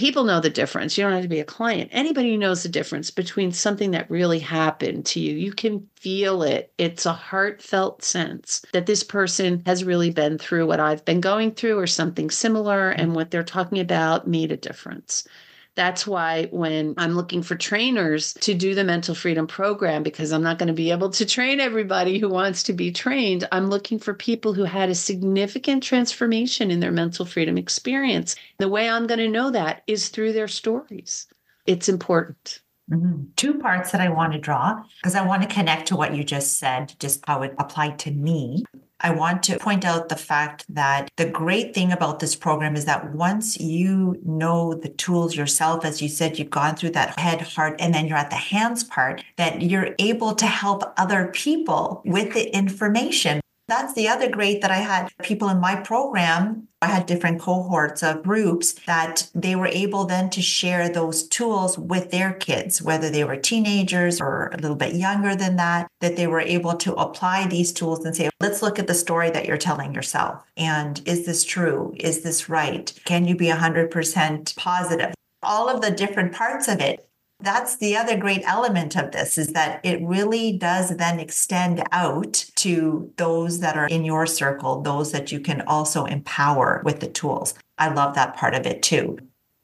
People 0.00 0.24
know 0.24 0.40
the 0.40 0.48
difference. 0.48 0.96
You 0.96 1.04
don't 1.04 1.12
have 1.12 1.20
to 1.24 1.28
be 1.28 1.40
a 1.40 1.44
client. 1.44 1.90
Anybody 1.92 2.38
knows 2.38 2.62
the 2.62 2.70
difference 2.70 3.10
between 3.10 3.52
something 3.52 3.90
that 3.90 4.10
really 4.10 4.38
happened 4.38 5.04
to 5.04 5.20
you. 5.20 5.36
You 5.36 5.52
can 5.52 5.86
feel 5.94 6.42
it. 6.42 6.72
It's 6.78 7.04
a 7.04 7.12
heartfelt 7.12 8.02
sense 8.02 8.64
that 8.72 8.86
this 8.86 9.02
person 9.02 9.62
has 9.66 9.84
really 9.84 10.08
been 10.10 10.38
through 10.38 10.66
what 10.66 10.80
I've 10.80 11.04
been 11.04 11.20
going 11.20 11.52
through 11.52 11.78
or 11.78 11.86
something 11.86 12.30
similar, 12.30 12.88
and 12.88 13.08
mm-hmm. 13.08 13.14
what 13.14 13.30
they're 13.30 13.42
talking 13.42 13.78
about 13.78 14.26
made 14.26 14.50
a 14.50 14.56
difference. 14.56 15.28
That's 15.76 16.06
why 16.06 16.46
when 16.50 16.94
I'm 16.98 17.14
looking 17.14 17.42
for 17.42 17.54
trainers 17.54 18.34
to 18.34 18.54
do 18.54 18.74
the 18.74 18.84
mental 18.84 19.14
freedom 19.14 19.46
program, 19.46 20.02
because 20.02 20.32
I'm 20.32 20.42
not 20.42 20.58
going 20.58 20.66
to 20.66 20.72
be 20.72 20.90
able 20.90 21.10
to 21.10 21.24
train 21.24 21.60
everybody 21.60 22.18
who 22.18 22.28
wants 22.28 22.62
to 22.64 22.72
be 22.72 22.90
trained, 22.92 23.46
I'm 23.52 23.70
looking 23.70 23.98
for 23.98 24.12
people 24.12 24.52
who 24.52 24.64
had 24.64 24.90
a 24.90 24.94
significant 24.94 25.82
transformation 25.82 26.70
in 26.70 26.80
their 26.80 26.92
mental 26.92 27.24
freedom 27.24 27.56
experience. 27.56 28.36
The 28.58 28.68
way 28.68 28.88
I'm 28.88 29.06
going 29.06 29.20
to 29.20 29.28
know 29.28 29.50
that 29.50 29.82
is 29.86 30.08
through 30.08 30.32
their 30.32 30.48
stories. 30.48 31.26
It's 31.66 31.88
important. 31.88 32.60
Mm-hmm. 32.90 33.22
Two 33.36 33.54
parts 33.54 33.92
that 33.92 34.00
I 34.00 34.08
want 34.08 34.32
to 34.32 34.38
draw 34.38 34.82
because 34.96 35.14
I 35.14 35.24
want 35.24 35.42
to 35.42 35.48
connect 35.48 35.86
to 35.88 35.96
what 35.96 36.14
you 36.14 36.24
just 36.24 36.58
said, 36.58 36.92
just 36.98 37.24
how 37.26 37.42
it 37.42 37.54
applied 37.58 37.98
to 38.00 38.10
me. 38.10 38.64
I 39.02 39.10
want 39.10 39.42
to 39.44 39.58
point 39.58 39.84
out 39.84 40.08
the 40.08 40.16
fact 40.16 40.64
that 40.68 41.10
the 41.16 41.28
great 41.28 41.74
thing 41.74 41.92
about 41.92 42.20
this 42.20 42.36
program 42.36 42.76
is 42.76 42.84
that 42.84 43.12
once 43.12 43.58
you 43.58 44.20
know 44.24 44.74
the 44.74 44.90
tools 44.90 45.34
yourself, 45.34 45.84
as 45.84 46.02
you 46.02 46.08
said, 46.08 46.38
you've 46.38 46.50
gone 46.50 46.76
through 46.76 46.90
that 46.90 47.18
head, 47.18 47.40
heart, 47.40 47.76
and 47.78 47.94
then 47.94 48.06
you're 48.06 48.18
at 48.18 48.30
the 48.30 48.36
hands 48.36 48.84
part, 48.84 49.24
that 49.36 49.62
you're 49.62 49.94
able 49.98 50.34
to 50.34 50.46
help 50.46 50.82
other 50.96 51.28
people 51.28 52.02
with 52.04 52.34
the 52.34 52.54
information. 52.54 53.40
That's 53.70 53.94
the 53.94 54.08
other 54.08 54.28
great 54.28 54.62
that 54.62 54.72
I 54.72 54.78
had 54.78 55.12
people 55.22 55.48
in 55.48 55.60
my 55.60 55.76
program. 55.76 56.66
I 56.82 56.86
had 56.86 57.06
different 57.06 57.40
cohorts 57.40 58.02
of 58.02 58.24
groups 58.24 58.72
that 58.86 59.30
they 59.32 59.54
were 59.54 59.68
able 59.68 60.06
then 60.06 60.28
to 60.30 60.42
share 60.42 60.88
those 60.88 61.22
tools 61.22 61.78
with 61.78 62.10
their 62.10 62.32
kids, 62.32 62.82
whether 62.82 63.08
they 63.08 63.22
were 63.22 63.36
teenagers 63.36 64.20
or 64.20 64.50
a 64.52 64.56
little 64.56 64.76
bit 64.76 64.96
younger 64.96 65.36
than 65.36 65.54
that, 65.56 65.86
that 66.00 66.16
they 66.16 66.26
were 66.26 66.40
able 66.40 66.74
to 66.78 66.94
apply 66.94 67.46
these 67.46 67.72
tools 67.72 68.04
and 68.04 68.16
say, 68.16 68.28
let's 68.40 68.60
look 68.60 68.80
at 68.80 68.88
the 68.88 68.94
story 68.94 69.30
that 69.30 69.46
you're 69.46 69.56
telling 69.56 69.94
yourself. 69.94 70.42
And 70.56 71.00
is 71.06 71.24
this 71.24 71.44
true? 71.44 71.94
Is 71.96 72.22
this 72.22 72.48
right? 72.48 72.92
Can 73.04 73.24
you 73.24 73.36
be 73.36 73.46
100% 73.46 74.56
positive? 74.56 75.14
All 75.44 75.68
of 75.68 75.80
the 75.80 75.92
different 75.92 76.32
parts 76.32 76.66
of 76.66 76.80
it 76.80 77.08
that's 77.42 77.76
the 77.76 77.96
other 77.96 78.16
great 78.16 78.42
element 78.44 78.96
of 78.96 79.12
this 79.12 79.38
is 79.38 79.48
that 79.48 79.80
it 79.84 80.02
really 80.02 80.56
does 80.56 80.96
then 80.96 81.20
extend 81.20 81.82
out 81.92 82.44
to 82.56 83.12
those 83.16 83.60
that 83.60 83.76
are 83.76 83.86
in 83.86 84.04
your 84.04 84.26
circle, 84.26 84.82
those 84.82 85.12
that 85.12 85.32
you 85.32 85.40
can 85.40 85.62
also 85.62 86.04
empower 86.04 86.82
with 86.84 87.00
the 87.00 87.08
tools. 87.08 87.54
I 87.78 87.88
love 87.92 88.14
that 88.14 88.36
part 88.36 88.54
of 88.54 88.66
it 88.66 88.82
too. 88.82 89.18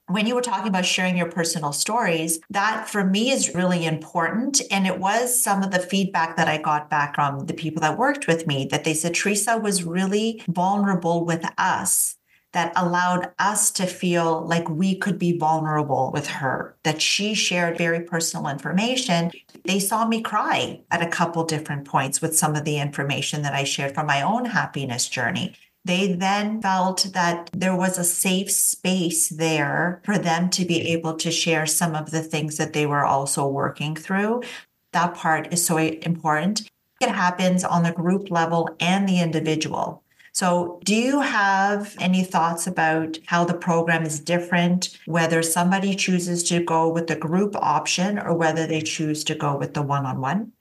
When 0.08 0.28
you 0.28 0.36
were 0.36 0.42
talking 0.42 0.68
about 0.68 0.86
sharing 0.86 1.16
your 1.16 1.30
personal 1.30 1.72
stories, 1.72 2.38
that 2.50 2.88
for 2.88 3.04
me 3.04 3.32
is 3.32 3.56
really 3.56 3.84
important. 3.84 4.62
And 4.70 4.86
it 4.86 5.00
was 5.00 5.42
some 5.42 5.64
of 5.64 5.72
the 5.72 5.80
feedback 5.80 6.36
that 6.36 6.46
I 6.46 6.58
got 6.58 6.88
back 6.88 7.16
from 7.16 7.46
the 7.46 7.54
people 7.54 7.80
that 7.80 7.98
worked 7.98 8.28
with 8.28 8.46
me 8.46 8.68
that 8.70 8.84
they 8.84 8.94
said 8.94 9.14
Teresa 9.14 9.58
was 9.58 9.82
really 9.82 10.44
vulnerable 10.48 11.24
with 11.24 11.44
us 11.58 12.15
that 12.56 12.72
allowed 12.74 13.30
us 13.38 13.70
to 13.70 13.84
feel 13.84 14.40
like 14.46 14.66
we 14.70 14.96
could 14.96 15.18
be 15.18 15.36
vulnerable 15.36 16.10
with 16.14 16.26
her, 16.26 16.74
that 16.84 17.02
she 17.02 17.34
shared 17.34 17.76
very 17.76 18.00
personal 18.00 18.48
information. 18.48 19.30
They 19.66 19.78
saw 19.78 20.08
me 20.08 20.22
cry 20.22 20.80
at 20.90 21.02
a 21.02 21.06
couple 21.06 21.44
different 21.44 21.84
points 21.84 22.22
with 22.22 22.34
some 22.34 22.56
of 22.56 22.64
the 22.64 22.78
information 22.78 23.42
that 23.42 23.52
I 23.52 23.64
shared 23.64 23.94
from 23.94 24.06
my 24.06 24.22
own 24.22 24.46
happiness 24.46 25.06
journey. 25.06 25.54
They 25.84 26.14
then 26.14 26.62
felt 26.62 27.08
that 27.12 27.50
there 27.52 27.76
was 27.76 27.98
a 27.98 28.04
safe 28.04 28.50
space 28.50 29.28
there 29.28 30.00
for 30.06 30.16
them 30.16 30.48
to 30.48 30.64
be 30.64 30.80
able 30.92 31.12
to 31.16 31.30
share 31.30 31.66
some 31.66 31.94
of 31.94 32.10
the 32.10 32.22
things 32.22 32.56
that 32.56 32.72
they 32.72 32.86
were 32.86 33.04
also 33.04 33.46
working 33.46 33.94
through. 33.94 34.44
That 34.92 35.14
part 35.14 35.52
is 35.52 35.62
so 35.62 35.76
important. 35.76 36.70
It 37.02 37.10
happens 37.10 37.64
on 37.64 37.82
the 37.82 37.92
group 37.92 38.30
level 38.30 38.74
and 38.80 39.06
the 39.06 39.20
individual. 39.20 40.02
So, 40.36 40.80
do 40.84 40.94
you 40.94 41.22
have 41.22 41.96
any 41.98 42.22
thoughts 42.22 42.66
about 42.66 43.16
how 43.24 43.46
the 43.46 43.54
program 43.54 44.04
is 44.04 44.20
different, 44.20 44.98
whether 45.06 45.42
somebody 45.42 45.94
chooses 45.94 46.42
to 46.50 46.62
go 46.62 46.90
with 46.90 47.06
the 47.06 47.16
group 47.16 47.56
option 47.56 48.18
or 48.18 48.34
whether 48.34 48.66
they 48.66 48.82
choose 48.82 49.24
to 49.24 49.34
go 49.34 49.56
with 49.56 49.72
the 49.72 49.80
one 49.80 50.04
on 50.04 50.20
one? 50.20 50.52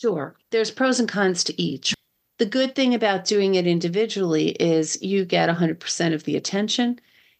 Sure. 0.00 0.34
There's 0.50 0.70
pros 0.70 0.98
and 0.98 1.06
cons 1.06 1.44
to 1.44 1.60
each. 1.60 1.92
The 2.38 2.46
good 2.46 2.74
thing 2.74 2.94
about 2.94 3.26
doing 3.26 3.56
it 3.56 3.66
individually 3.66 4.52
is 4.52 5.02
you 5.02 5.26
get 5.26 5.50
100% 5.50 6.14
of 6.14 6.24
the 6.24 6.36
attention. 6.36 6.98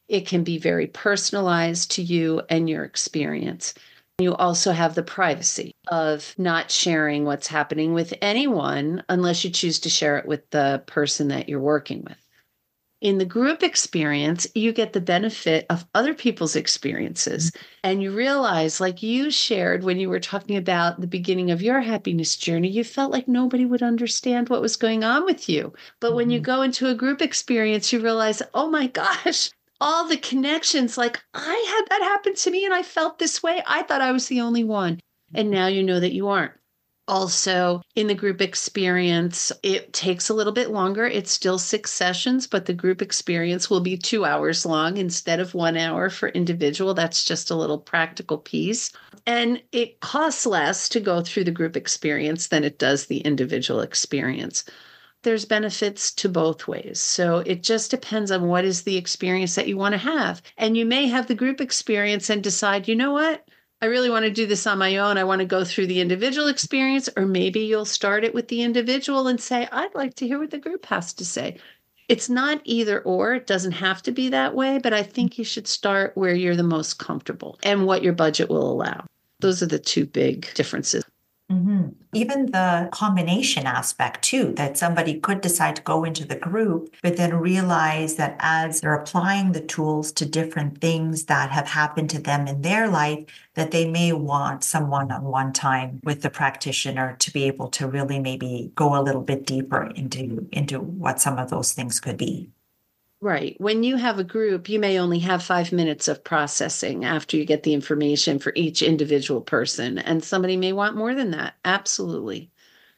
It 0.08 0.26
can 0.26 0.44
be 0.44 0.58
very 0.58 0.88
personalized 0.88 1.90
to 1.92 2.02
you 2.02 2.42
and 2.50 2.68
your 2.68 2.84
experience. 2.84 3.72
You 4.18 4.34
also 4.34 4.72
have 4.72 4.94
the 4.94 5.02
privacy 5.02 5.72
of 5.90 6.34
not 6.38 6.70
sharing 6.70 7.24
what's 7.24 7.46
happening 7.46 7.94
with 7.94 8.14
anyone 8.20 9.02
unless 9.08 9.44
you 9.44 9.50
choose 9.50 9.78
to 9.80 9.90
share 9.90 10.18
it 10.18 10.26
with 10.26 10.48
the 10.50 10.82
person 10.86 11.28
that 11.28 11.48
you're 11.48 11.60
working 11.60 12.02
with. 12.02 12.16
In 13.00 13.18
the 13.18 13.24
group 13.24 13.62
experience, 13.62 14.44
you 14.56 14.72
get 14.72 14.92
the 14.92 15.00
benefit 15.00 15.66
of 15.70 15.86
other 15.94 16.14
people's 16.14 16.56
experiences. 16.56 17.52
And 17.84 18.02
you 18.02 18.10
realize, 18.10 18.80
like 18.80 19.04
you 19.04 19.30
shared 19.30 19.84
when 19.84 20.00
you 20.00 20.08
were 20.08 20.18
talking 20.18 20.56
about 20.56 21.00
the 21.00 21.06
beginning 21.06 21.52
of 21.52 21.62
your 21.62 21.80
happiness 21.80 22.34
journey, 22.34 22.68
you 22.68 22.82
felt 22.82 23.12
like 23.12 23.28
nobody 23.28 23.64
would 23.64 23.84
understand 23.84 24.48
what 24.48 24.60
was 24.60 24.76
going 24.76 25.04
on 25.04 25.24
with 25.24 25.48
you. 25.48 25.72
But 26.00 26.16
when 26.16 26.28
you 26.28 26.38
mm-hmm. 26.38 26.46
go 26.46 26.62
into 26.62 26.88
a 26.88 26.94
group 26.94 27.22
experience, 27.22 27.92
you 27.92 28.00
realize, 28.00 28.42
oh 28.52 28.68
my 28.68 28.88
gosh, 28.88 29.50
all 29.80 30.08
the 30.08 30.16
connections. 30.16 30.98
Like 30.98 31.22
I 31.34 31.40
had 31.68 31.84
that 31.90 32.04
happen 32.04 32.34
to 32.34 32.50
me 32.50 32.64
and 32.64 32.74
I 32.74 32.82
felt 32.82 33.20
this 33.20 33.44
way. 33.44 33.62
I 33.64 33.82
thought 33.82 34.00
I 34.00 34.10
was 34.10 34.26
the 34.26 34.40
only 34.40 34.64
one. 34.64 34.98
And 35.34 35.50
now 35.50 35.66
you 35.66 35.82
know 35.82 36.00
that 36.00 36.14
you 36.14 36.28
aren't. 36.28 36.52
Also, 37.08 37.80
in 37.94 38.06
the 38.06 38.14
group 38.14 38.42
experience, 38.42 39.50
it 39.62 39.94
takes 39.94 40.28
a 40.28 40.34
little 40.34 40.52
bit 40.52 40.70
longer. 40.70 41.06
It's 41.06 41.32
still 41.32 41.58
six 41.58 41.90
sessions, 41.90 42.46
but 42.46 42.66
the 42.66 42.74
group 42.74 43.00
experience 43.00 43.70
will 43.70 43.80
be 43.80 43.96
two 43.96 44.26
hours 44.26 44.66
long 44.66 44.98
instead 44.98 45.40
of 45.40 45.54
one 45.54 45.78
hour 45.78 46.10
for 46.10 46.28
individual. 46.28 46.92
That's 46.92 47.24
just 47.24 47.50
a 47.50 47.54
little 47.54 47.78
practical 47.78 48.36
piece. 48.36 48.92
And 49.26 49.62
it 49.72 50.00
costs 50.00 50.44
less 50.44 50.86
to 50.90 51.00
go 51.00 51.22
through 51.22 51.44
the 51.44 51.50
group 51.50 51.78
experience 51.78 52.48
than 52.48 52.62
it 52.62 52.78
does 52.78 53.06
the 53.06 53.20
individual 53.20 53.80
experience 53.80 54.64
there's 55.22 55.44
benefits 55.44 56.12
to 56.12 56.28
both 56.28 56.68
ways. 56.68 57.00
So 57.00 57.38
it 57.38 57.62
just 57.62 57.90
depends 57.90 58.30
on 58.30 58.46
what 58.46 58.64
is 58.64 58.82
the 58.82 58.96
experience 58.96 59.56
that 59.56 59.66
you 59.66 59.76
want 59.76 59.94
to 59.94 59.98
have. 59.98 60.40
And 60.56 60.76
you 60.76 60.86
may 60.86 61.06
have 61.08 61.26
the 61.26 61.34
group 61.34 61.60
experience 61.60 62.30
and 62.30 62.42
decide, 62.42 62.86
you 62.86 62.94
know 62.94 63.12
what? 63.12 63.44
I 63.80 63.86
really 63.86 64.10
want 64.10 64.24
to 64.24 64.30
do 64.30 64.46
this 64.46 64.66
on 64.66 64.78
my 64.78 64.96
own. 64.96 65.18
I 65.18 65.24
want 65.24 65.38
to 65.38 65.44
go 65.44 65.64
through 65.64 65.86
the 65.86 66.00
individual 66.00 66.48
experience, 66.48 67.08
or 67.16 67.26
maybe 67.26 67.60
you'll 67.60 67.84
start 67.84 68.24
it 68.24 68.34
with 68.34 68.48
the 68.48 68.62
individual 68.62 69.28
and 69.28 69.40
say, 69.40 69.68
I'd 69.70 69.94
like 69.94 70.14
to 70.14 70.26
hear 70.26 70.40
what 70.40 70.50
the 70.50 70.58
group 70.58 70.86
has 70.86 71.12
to 71.14 71.24
say. 71.24 71.58
It's 72.08 72.28
not 72.28 72.60
either 72.64 73.00
or, 73.02 73.34
it 73.34 73.46
doesn't 73.46 73.72
have 73.72 74.02
to 74.02 74.10
be 74.12 74.30
that 74.30 74.54
way, 74.54 74.80
but 74.82 74.92
I 74.92 75.02
think 75.04 75.38
you 75.38 75.44
should 75.44 75.68
start 75.68 76.16
where 76.16 76.34
you're 76.34 76.56
the 76.56 76.62
most 76.62 76.98
comfortable 76.98 77.58
and 77.62 77.86
what 77.86 78.02
your 78.02 78.14
budget 78.14 78.48
will 78.48 78.72
allow. 78.72 79.04
Those 79.40 79.62
are 79.62 79.66
the 79.66 79.78
two 79.78 80.06
big 80.06 80.52
differences. 80.54 81.04
Mm-hmm. 81.50 81.88
Even 82.12 82.46
the 82.46 82.90
combination 82.92 83.66
aspect, 83.66 84.22
too, 84.22 84.52
that 84.56 84.76
somebody 84.76 85.18
could 85.18 85.40
decide 85.40 85.76
to 85.76 85.82
go 85.82 86.04
into 86.04 86.26
the 86.26 86.36
group, 86.36 86.94
but 87.02 87.16
then 87.16 87.34
realize 87.34 88.16
that 88.16 88.36
as 88.40 88.82
they're 88.82 88.94
applying 88.94 89.52
the 89.52 89.62
tools 89.62 90.12
to 90.12 90.26
different 90.26 90.82
things 90.82 91.24
that 91.24 91.50
have 91.50 91.68
happened 91.68 92.10
to 92.10 92.20
them 92.20 92.46
in 92.46 92.60
their 92.60 92.86
life, 92.86 93.24
that 93.54 93.70
they 93.70 93.90
may 93.90 94.12
want 94.12 94.62
some 94.62 94.90
one 94.90 95.10
on 95.10 95.24
one 95.24 95.54
time 95.54 96.00
with 96.04 96.20
the 96.20 96.30
practitioner 96.30 97.16
to 97.18 97.32
be 97.32 97.44
able 97.44 97.68
to 97.68 97.88
really 97.88 98.18
maybe 98.18 98.70
go 98.74 98.94
a 98.94 99.02
little 99.02 99.22
bit 99.22 99.46
deeper 99.46 99.84
into, 99.96 100.46
into 100.52 100.80
what 100.80 101.18
some 101.18 101.38
of 101.38 101.48
those 101.48 101.72
things 101.72 101.98
could 101.98 102.18
be. 102.18 102.50
Right. 103.20 103.56
When 103.60 103.82
you 103.82 103.96
have 103.96 104.18
a 104.20 104.24
group, 104.24 104.68
you 104.68 104.78
may 104.78 104.98
only 105.00 105.18
have 105.20 105.42
five 105.42 105.72
minutes 105.72 106.06
of 106.08 106.22
processing 106.22 107.04
after 107.04 107.36
you 107.36 107.44
get 107.44 107.64
the 107.64 107.74
information 107.74 108.38
for 108.38 108.52
each 108.54 108.80
individual 108.82 109.40
person. 109.40 109.98
And 109.98 110.22
somebody 110.22 110.56
may 110.56 110.72
want 110.72 110.96
more 110.96 111.14
than 111.14 111.32
that. 111.32 111.54
Absolutely. 111.64 112.50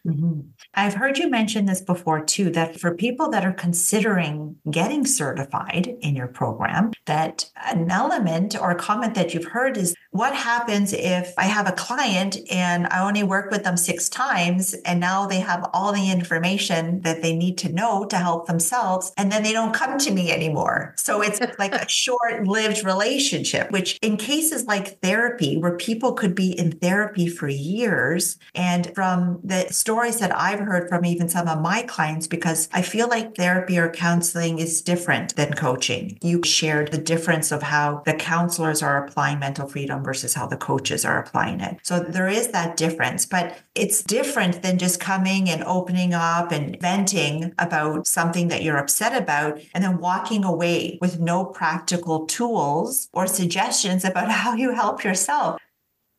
Mm-hmm. 0.07 0.41
I've 0.75 0.95
heard 0.95 1.19
you 1.19 1.29
mention 1.29 1.67
this 1.67 1.81
before 1.81 2.25
too 2.25 2.51
that 2.51 2.79
for 2.79 2.95
people 2.95 3.29
that 3.31 3.45
are 3.45 3.53
considering 3.53 4.57
getting 4.71 5.05
certified 5.05 5.97
in 6.01 6.15
your 6.15 6.29
program, 6.29 6.93
that 7.07 7.51
an 7.67 7.91
element 7.91 8.61
or 8.61 8.71
a 8.71 8.77
comment 8.77 9.15
that 9.17 9.35
you've 9.35 9.47
heard 9.47 9.77
is 9.77 9.95
what 10.13 10.35
happens 10.35 10.93
if 10.93 11.33
I 11.37 11.45
have 11.45 11.69
a 11.69 11.73
client 11.73 12.37
and 12.51 12.87
I 12.89 13.07
only 13.07 13.23
work 13.23 13.51
with 13.51 13.65
them 13.65 13.77
six 13.77 14.09
times 14.09 14.75
and 14.85 15.01
now 15.01 15.27
they 15.27 15.41
have 15.41 15.69
all 15.73 15.93
the 15.93 16.11
information 16.11 17.01
that 17.03 17.23
they 17.23 17.35
need 17.35 17.59
to 17.59 17.73
know 17.73 18.05
to 18.07 18.17
help 18.17 18.47
themselves 18.47 19.13
and 19.17 19.31
then 19.31 19.43
they 19.43 19.53
don't 19.53 19.75
come 19.75 19.99
to 19.99 20.11
me 20.11 20.31
anymore. 20.31 20.95
So 20.97 21.21
it's 21.21 21.41
like 21.59 21.75
a 21.75 21.89
short 21.89 22.47
lived 22.47 22.85
relationship, 22.85 23.71
which 23.71 23.99
in 24.03 24.17
cases 24.17 24.67
like 24.67 25.01
therapy, 25.01 25.57
where 25.59 25.77
people 25.77 26.13
could 26.13 26.35
be 26.35 26.57
in 26.59 26.73
therapy 26.73 27.29
for 27.29 27.49
years, 27.49 28.39
and 28.55 28.93
from 28.95 29.41
the 29.43 29.67
stories 29.73 30.19
that 30.19 30.35
I've 30.37 30.60
heard 30.63 30.89
from 30.89 31.05
even 31.05 31.29
some 31.29 31.49
of 31.49 31.61
my 31.61 31.83
clients, 31.83 32.27
because 32.27 32.69
I 32.73 32.83
feel 32.83 33.09
like 33.09 33.35
therapy 33.37 33.79
or 33.79 33.91
counseling 33.91 34.59
is 34.59 34.83
different 34.83 35.37
than 35.37 35.55
coaching. 35.55 36.19
You 36.23 36.43
shared 36.45 36.93
the 36.93 36.99
difference 36.99 37.53
of 37.53 37.63
how 37.63 38.03
the 38.05 38.15
counselors 38.15 38.83
are 38.83 39.05
applying 39.05 39.39
mental 39.39 39.69
freedom 39.69 40.05
versus 40.05 40.35
how 40.35 40.47
the 40.47 40.57
coaches 40.57 41.05
are 41.05 41.19
applying 41.19 41.61
it. 41.61 41.79
So 41.83 42.01
there 42.01 42.29
is 42.29 42.49
that 42.49 42.77
difference, 42.77 43.27
but 43.27 43.59
it's 43.75 44.03
different 44.03 44.63
than 44.63 44.79
just 44.79 45.01
coming 45.01 45.49
and 45.49 45.65
opening 45.65 46.15
up 46.15 46.53
and 46.53 46.81
venting 46.81 47.53
about 47.59 48.07
something 48.07 48.49
that 48.49 48.63
you're 48.63 48.79
upset 48.79 49.21
about 49.21 49.61
and 49.75 49.83
then 49.83 49.99
walking 49.99 50.45
away 50.45 50.99
with 51.01 51.21
no 51.21 51.45
practical 51.45 52.27
tools 52.27 53.09
or 53.13 53.27
suggestions 53.27 54.05
about 54.05 54.31
how 54.41 54.55
you 54.55 54.75
help 54.75 55.05
yourself. 55.05 55.61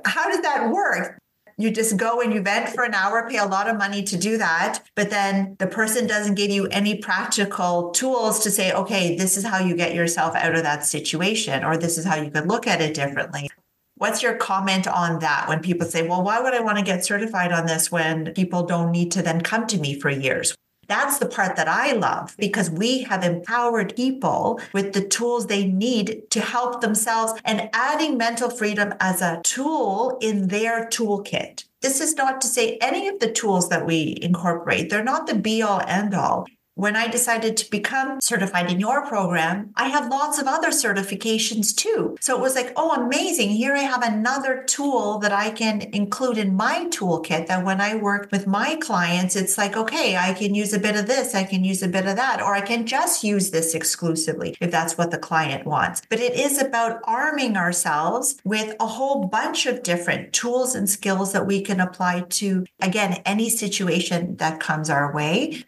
How 0.04 0.32
did 0.32 0.44
that 0.44 0.72
work? 0.72 1.21
You 1.62 1.70
just 1.70 1.96
go 1.96 2.22
and 2.22 2.34
you 2.34 2.42
vent 2.42 2.70
for 2.70 2.84
an 2.84 2.96
hour, 2.96 3.30
pay 3.30 3.38
a 3.38 3.46
lot 3.46 3.70
of 3.70 3.78
money 3.78 4.02
to 4.02 4.18
do 4.18 4.40
that. 4.40 4.80
But 4.96 5.12
then 5.12 5.56
the 5.60 5.68
person 5.68 6.08
doesn't 6.08 6.34
give 6.34 6.50
you 6.50 6.66
any 6.68 6.98
practical 6.98 7.92
tools 7.92 8.40
to 8.40 8.50
say, 8.50 8.72
okay, 8.72 9.16
this 9.16 9.38
is 9.38 9.46
how 9.46 9.60
you 9.60 9.76
get 9.76 9.94
yourself 9.94 10.36
out 10.36 10.56
of 10.56 10.64
that 10.64 10.84
situation, 10.84 11.64
or 11.64 11.78
this 11.78 12.00
is 12.00 12.06
how 12.06 12.16
you 12.16 12.32
could 12.32 12.48
look 12.48 12.66
at 12.66 12.82
it 12.82 12.96
differently. 12.96 13.48
What's 13.96 14.24
your 14.24 14.34
comment 14.38 14.88
on 14.88 15.20
that 15.20 15.48
when 15.48 15.60
people 15.60 15.86
say, 15.86 16.08
well, 16.08 16.24
why 16.24 16.40
would 16.40 16.56
I 16.56 16.62
want 16.62 16.80
to 16.80 16.84
get 16.84 17.06
certified 17.06 17.52
on 17.52 17.68
this 17.68 17.92
when 17.92 18.34
people 18.34 18.64
don't 18.64 18.92
need 18.92 19.12
to 19.12 19.22
then 19.22 19.42
come 19.42 19.68
to 19.68 19.78
me 19.78 20.00
for 20.00 20.10
years? 20.10 20.56
That's 20.92 21.20
the 21.20 21.26
part 21.26 21.56
that 21.56 21.70
I 21.70 21.94
love 21.94 22.36
because 22.38 22.70
we 22.70 23.04
have 23.04 23.24
empowered 23.24 23.96
people 23.96 24.60
with 24.74 24.92
the 24.92 25.02
tools 25.02 25.48
they 25.48 25.66
need 25.66 26.30
to 26.32 26.42
help 26.42 26.82
themselves 26.82 27.32
and 27.46 27.70
adding 27.72 28.18
mental 28.18 28.50
freedom 28.50 28.94
as 29.00 29.22
a 29.22 29.40
tool 29.42 30.18
in 30.20 30.50
their 30.50 30.88
toolkit. 30.90 31.64
This 31.80 32.02
is 32.02 32.16
not 32.16 32.42
to 32.42 32.48
say 32.48 32.78
any 32.82 33.08
of 33.08 33.20
the 33.22 33.32
tools 33.32 33.70
that 33.70 33.86
we 33.86 34.18
incorporate, 34.22 34.90
they're 34.90 35.02
not 35.02 35.28
the 35.28 35.36
be 35.36 35.62
all 35.62 35.80
end 35.88 36.14
all 36.14 36.46
when 36.82 36.96
I 36.96 37.08
decided 37.08 37.58
to 37.58 37.70
become 37.70 38.20
certified 38.20 38.72
in 38.72 38.80
your 38.80 39.06
program, 39.06 39.72
I 39.76 39.90
had 39.90 40.10
lots 40.10 40.40
of 40.40 40.48
other 40.48 40.70
certifications 40.70 41.76
too. 41.76 42.18
So 42.20 42.36
it 42.36 42.42
was 42.42 42.56
like, 42.56 42.74
oh, 42.76 43.00
amazing. 43.00 43.52
Here 43.52 43.76
I 43.76 43.84
have 43.84 44.02
another 44.02 44.64
tool 44.64 45.20
that 45.20 45.32
I 45.32 45.52
can 45.52 45.82
include 45.94 46.40
in 46.40 46.56
my 46.56 46.88
toolkit 46.90 47.46
that 47.46 47.64
when 47.64 47.80
I 47.80 47.94
work 47.98 48.30
with 48.32 48.48
my 48.48 48.78
clients, 48.78 49.36
it's 49.36 49.60
like, 49.60 49.78
okay, 49.78 50.18
I 50.18 50.34
can 50.34 50.56
use 50.56 50.74
a 50.74 50.80
bit 50.80 50.96
of 50.96 51.06
this, 51.06 51.36
I 51.36 51.44
can 51.44 51.64
use 51.64 51.84
a 51.84 51.88
bit 51.88 52.08
of 52.08 52.16
that, 52.16 52.42
or 52.42 52.56
I 52.56 52.62
can 52.62 52.88
just 52.88 53.24
use 53.24 53.52
this 53.52 53.76
exclusively 53.76 54.58
if 54.60 54.72
that's 54.72 54.98
what 54.98 55.12
the 55.12 55.20
client 55.20 55.68
wants. 55.68 56.02
But 56.10 56.20
it 56.20 56.34
is 56.34 56.60
about 56.60 57.02
arming 57.04 57.58
ourselves 57.58 58.42
with 58.44 58.76
a 58.80 58.88
whole 58.88 59.26
bunch 59.28 59.68
of 59.68 59.84
different 59.84 60.34
tools 60.34 60.74
and 60.74 60.90
skills 60.90 61.32
that 61.34 61.46
we 61.46 61.62
can 61.62 61.80
apply 61.80 62.22
to, 62.22 62.66
again, 62.80 63.22
any 63.24 63.52
situation 63.52 64.38
that 64.38 64.60
comes 64.60 64.90
our 64.90 65.14
way 65.14 65.64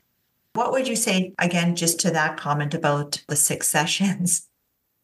what 0.53 0.72
would 0.72 0.88
you 0.88 0.95
say, 0.95 1.33
again, 1.39 1.75
just 1.75 2.00
to 2.01 2.12
that 2.12 2.38
comment 2.38 2.74
about 2.74 3.24
the 3.27 3.36
six 3.36 3.67
sessions? 3.67 4.48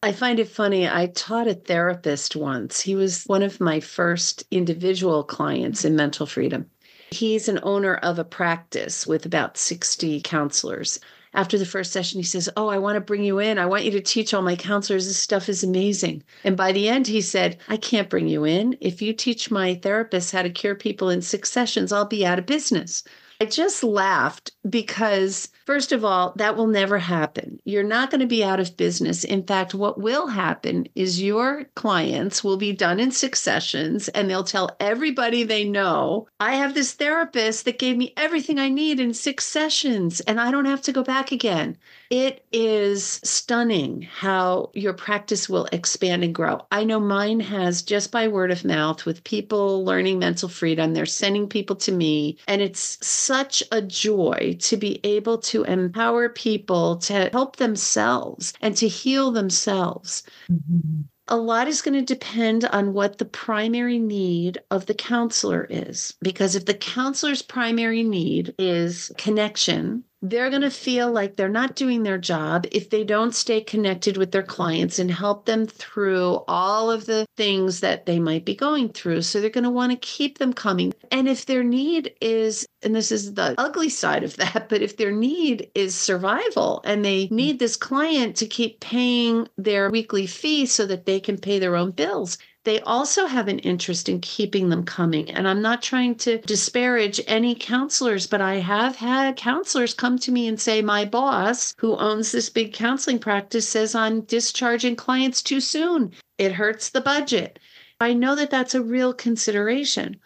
I 0.02 0.14
find 0.14 0.40
it 0.40 0.48
funny. 0.48 0.88
I 0.88 1.08
taught 1.08 1.48
a 1.48 1.56
therapist 1.56 2.36
once. 2.36 2.80
He 2.80 2.96
was 2.96 3.26
one 3.26 3.44
of 3.44 3.60
my 3.60 3.80
first 3.80 4.46
individual 4.52 5.24
clients 5.24 5.84
in 5.84 5.96
mental 5.96 6.26
freedom. 6.26 6.70
He's 7.12 7.50
an 7.50 7.60
owner 7.64 7.96
of 7.96 8.20
a 8.20 8.24
practice 8.24 9.06
with 9.06 9.26
about 9.26 9.58
60 9.58 10.22
counselors. 10.22 11.00
After 11.34 11.58
the 11.58 11.66
first 11.66 11.92
session, 11.92 12.20
he 12.20 12.26
says, 12.26 12.50
Oh, 12.56 12.70
I 12.70 12.78
want 12.78 12.96
to 12.96 13.02
bring 13.02 13.24
you 13.24 13.40
in. 13.40 13.58
I 13.58 13.66
want 13.66 13.84
you 13.84 13.92
to 13.92 14.02
teach 14.02 14.34
all 14.34 14.42
my 14.42 14.56
counselors. 14.56 15.08
This 15.08 15.18
stuff 15.18 15.50
is 15.50 15.64
amazing. 15.64 16.24
And 16.44 16.56
by 16.56 16.72
the 16.72 16.88
end, 16.88 17.08
he 17.08 17.22
said, 17.22 17.58
I 17.68 17.78
can't 17.78 18.10
bring 18.10 18.28
you 18.28 18.46
in. 18.46 18.78
If 18.80 19.02
you 19.02 19.14
teach 19.14 19.52
my 19.52 19.76
therapists 19.76 20.32
how 20.32 20.44
to 20.44 20.50
cure 20.50 20.76
people 20.76 21.10
in 21.10 21.22
six 21.22 21.52
sessions, 21.52 21.92
I'll 21.92 22.06
be 22.06 22.26
out 22.26 22.40
of 22.40 22.46
business. 22.46 23.04
I 23.42 23.46
just 23.46 23.84
laughed 23.84 24.52
because, 24.70 25.50
first 25.70 25.92
of 25.92 26.04
all, 26.04 26.34
that 26.36 26.58
will 26.58 26.66
never 26.66 26.98
happen. 26.98 27.60
You're 27.64 27.84
not 27.84 28.10
going 28.10 28.22
to 28.22 28.26
be 28.26 28.44
out 28.44 28.60
of 28.60 28.76
business. 28.76 29.24
In 29.24 29.44
fact, 29.44 29.76
what 29.76 30.00
will 30.00 30.26
happen 30.26 30.88
is 30.96 31.22
your 31.22 31.66
clients 31.76 32.44
will 32.44 32.58
be 32.58 32.74
done 32.74 33.00
in 33.00 33.12
successions 33.12 34.08
and 34.08 34.28
they'll 34.28 34.44
tell 34.44 34.76
everybody 34.80 35.44
they 35.44 35.64
know, 35.64 36.28
I 36.40 36.56
have 36.56 36.74
this 36.74 36.94
therapist 36.94 37.66
that 37.66 37.78
gave 37.78 37.98
me 37.98 38.16
everything 38.18 38.58
I 38.58 38.70
need 38.70 39.00
in 39.00 39.14
six 39.14 39.46
sessions 39.46 40.22
and 40.22 40.42
I 40.42 40.50
don't 40.50 40.66
have 40.66 40.82
to 40.82 40.92
go 40.92 41.04
back 41.04 41.32
again. 41.32 41.78
It 42.10 42.44
is 42.52 43.22
stunning 43.24 44.02
how 44.02 44.72
your 44.74 44.94
practice 44.94 45.48
will 45.48 45.68
expand 45.72 46.24
and 46.24 46.34
grow. 46.34 46.66
I 46.72 46.84
know 46.84 47.00
mine 47.00 47.40
has 47.42 47.84
just 47.84 48.12
by 48.12 48.28
word 48.28 48.50
of 48.50 48.66
mouth 48.66 49.06
with 49.06 49.24
people 49.24 49.86
learning 49.86 50.18
mental 50.18 50.50
freedom. 50.50 50.96
They're 50.96 51.06
sending 51.06 51.48
people 51.48 51.76
to 51.76 51.92
me, 51.92 52.38
and 52.48 52.64
it's 52.64 52.98
such 53.06 53.62
a 53.72 53.84
joy 53.84 54.58
to 54.62 54.76
be 54.76 55.00
able 55.04 55.38
to 55.38 55.59
empower 55.64 56.30
people 56.30 56.98
to 56.98 57.30
help 57.32 57.58
themselves 57.58 58.54
and 58.62 58.76
to 58.78 58.88
heal 58.88 59.32
themselves. 59.32 60.24
Mm-hmm 60.52 61.02
a 61.30 61.38
lot 61.38 61.68
is 61.68 61.82
going 61.82 61.94
to 61.94 62.14
depend 62.14 62.66
on 62.66 62.94
what 62.94 63.20
the 63.20 63.26
primary 63.26 64.00
need 64.00 64.58
of 64.72 64.88
the 64.88 64.96
counselor 64.96 65.68
is. 65.70 66.16
Because 66.22 66.56
if 66.56 66.66
the 66.66 66.74
counselor's 66.74 67.44
primary 67.44 68.04
need 68.04 68.56
is 68.58 69.12
connection, 69.18 70.04
they're 70.22 70.50
going 70.50 70.62
to 70.62 70.70
feel 70.70 71.12
like 71.12 71.36
they're 71.36 71.48
not 71.48 71.76
doing 71.76 72.04
their 72.04 72.18
job 72.18 72.66
if 72.72 72.90
they 72.90 73.04
don't 73.04 73.34
stay 73.34 73.62
connected 73.62 74.18
with 74.18 74.32
their 74.32 74.44
clients 74.44 75.00
and 75.00 75.10
help 75.10 75.46
them 75.46 75.66
through 75.66 76.44
all 76.48 76.92
of 76.92 77.06
the 77.06 77.26
things 77.38 77.80
that 77.80 78.06
they 78.06 78.20
might 78.20 78.44
be 78.44 78.56
going 78.56 78.90
through. 78.90 79.22
So 79.22 79.40
they're 79.40 79.50
going 79.50 79.64
to 79.64 79.70
want 79.70 79.92
to 79.92 79.98
keep 79.98 80.38
them 80.38 80.52
coming. 80.52 80.94
And 81.12 81.30
if 81.30 81.46
their 81.46 81.64
need 81.64 82.14
is, 82.20 82.66
and 82.84 82.94
this 82.94 83.12
is 83.12 83.34
the 83.34 83.56
ugly 83.58 83.90
side 83.90 84.24
of 84.24 84.36
that, 84.38 84.68
but 84.68 84.82
if 84.82 84.98
their 84.98 85.12
need 85.12 85.72
is 85.74 85.96
survival 85.96 86.82
and 86.84 87.06
they 87.06 87.30
need 87.32 87.60
this 87.60 87.78
client 87.78 88.36
to 88.38 88.46
keep 88.46 88.82
paying 88.82 89.48
their 89.58 89.90
weekly 89.90 90.28
fee 90.28 90.66
so 90.66 90.86
that 90.86 91.06
they 91.06 91.20
can 91.20 91.38
pay 91.38 91.60
their 91.60 91.78
own 91.78 91.92
bills, 91.92 92.38
they 92.70 92.80
also 92.82 93.26
have 93.26 93.48
an 93.48 93.58
interest 93.60 94.08
in 94.08 94.22
keeping 94.22 94.70
them 94.70 94.84
coming. 94.84 95.32
And 95.32 95.48
I'm 95.48 95.60
not 95.60 95.82
trying 95.82 96.14
to 96.18 96.38
disparage 96.38 97.20
any 97.26 97.56
counselors, 97.56 98.28
but 98.28 98.42
I 98.42 98.58
have 98.58 98.96
had 98.96 99.38
counselors 99.38 99.96
come 99.96 100.20
to 100.20 100.32
me 100.32 100.48
and 100.48 100.62
say, 100.62 100.84
My 100.84 101.04
boss, 101.04 101.74
who 101.80 101.98
owns 101.98 102.32
this 102.32 102.48
big 102.48 102.72
counseling 102.72 103.18
practice, 103.18 103.68
says 103.68 103.96
I'm 103.96 104.22
discharging 104.22 104.96
clients 104.96 105.42
too 105.42 105.60
soon. 105.60 106.12
It 106.38 106.52
hurts 106.52 106.92
the 106.92 107.02
budget. 107.02 107.58
I 108.00 108.14
know 108.14 108.36
that 108.36 108.52
that's 108.52 108.76
a 108.76 108.84
real 108.84 109.16
consideration. 109.16 110.18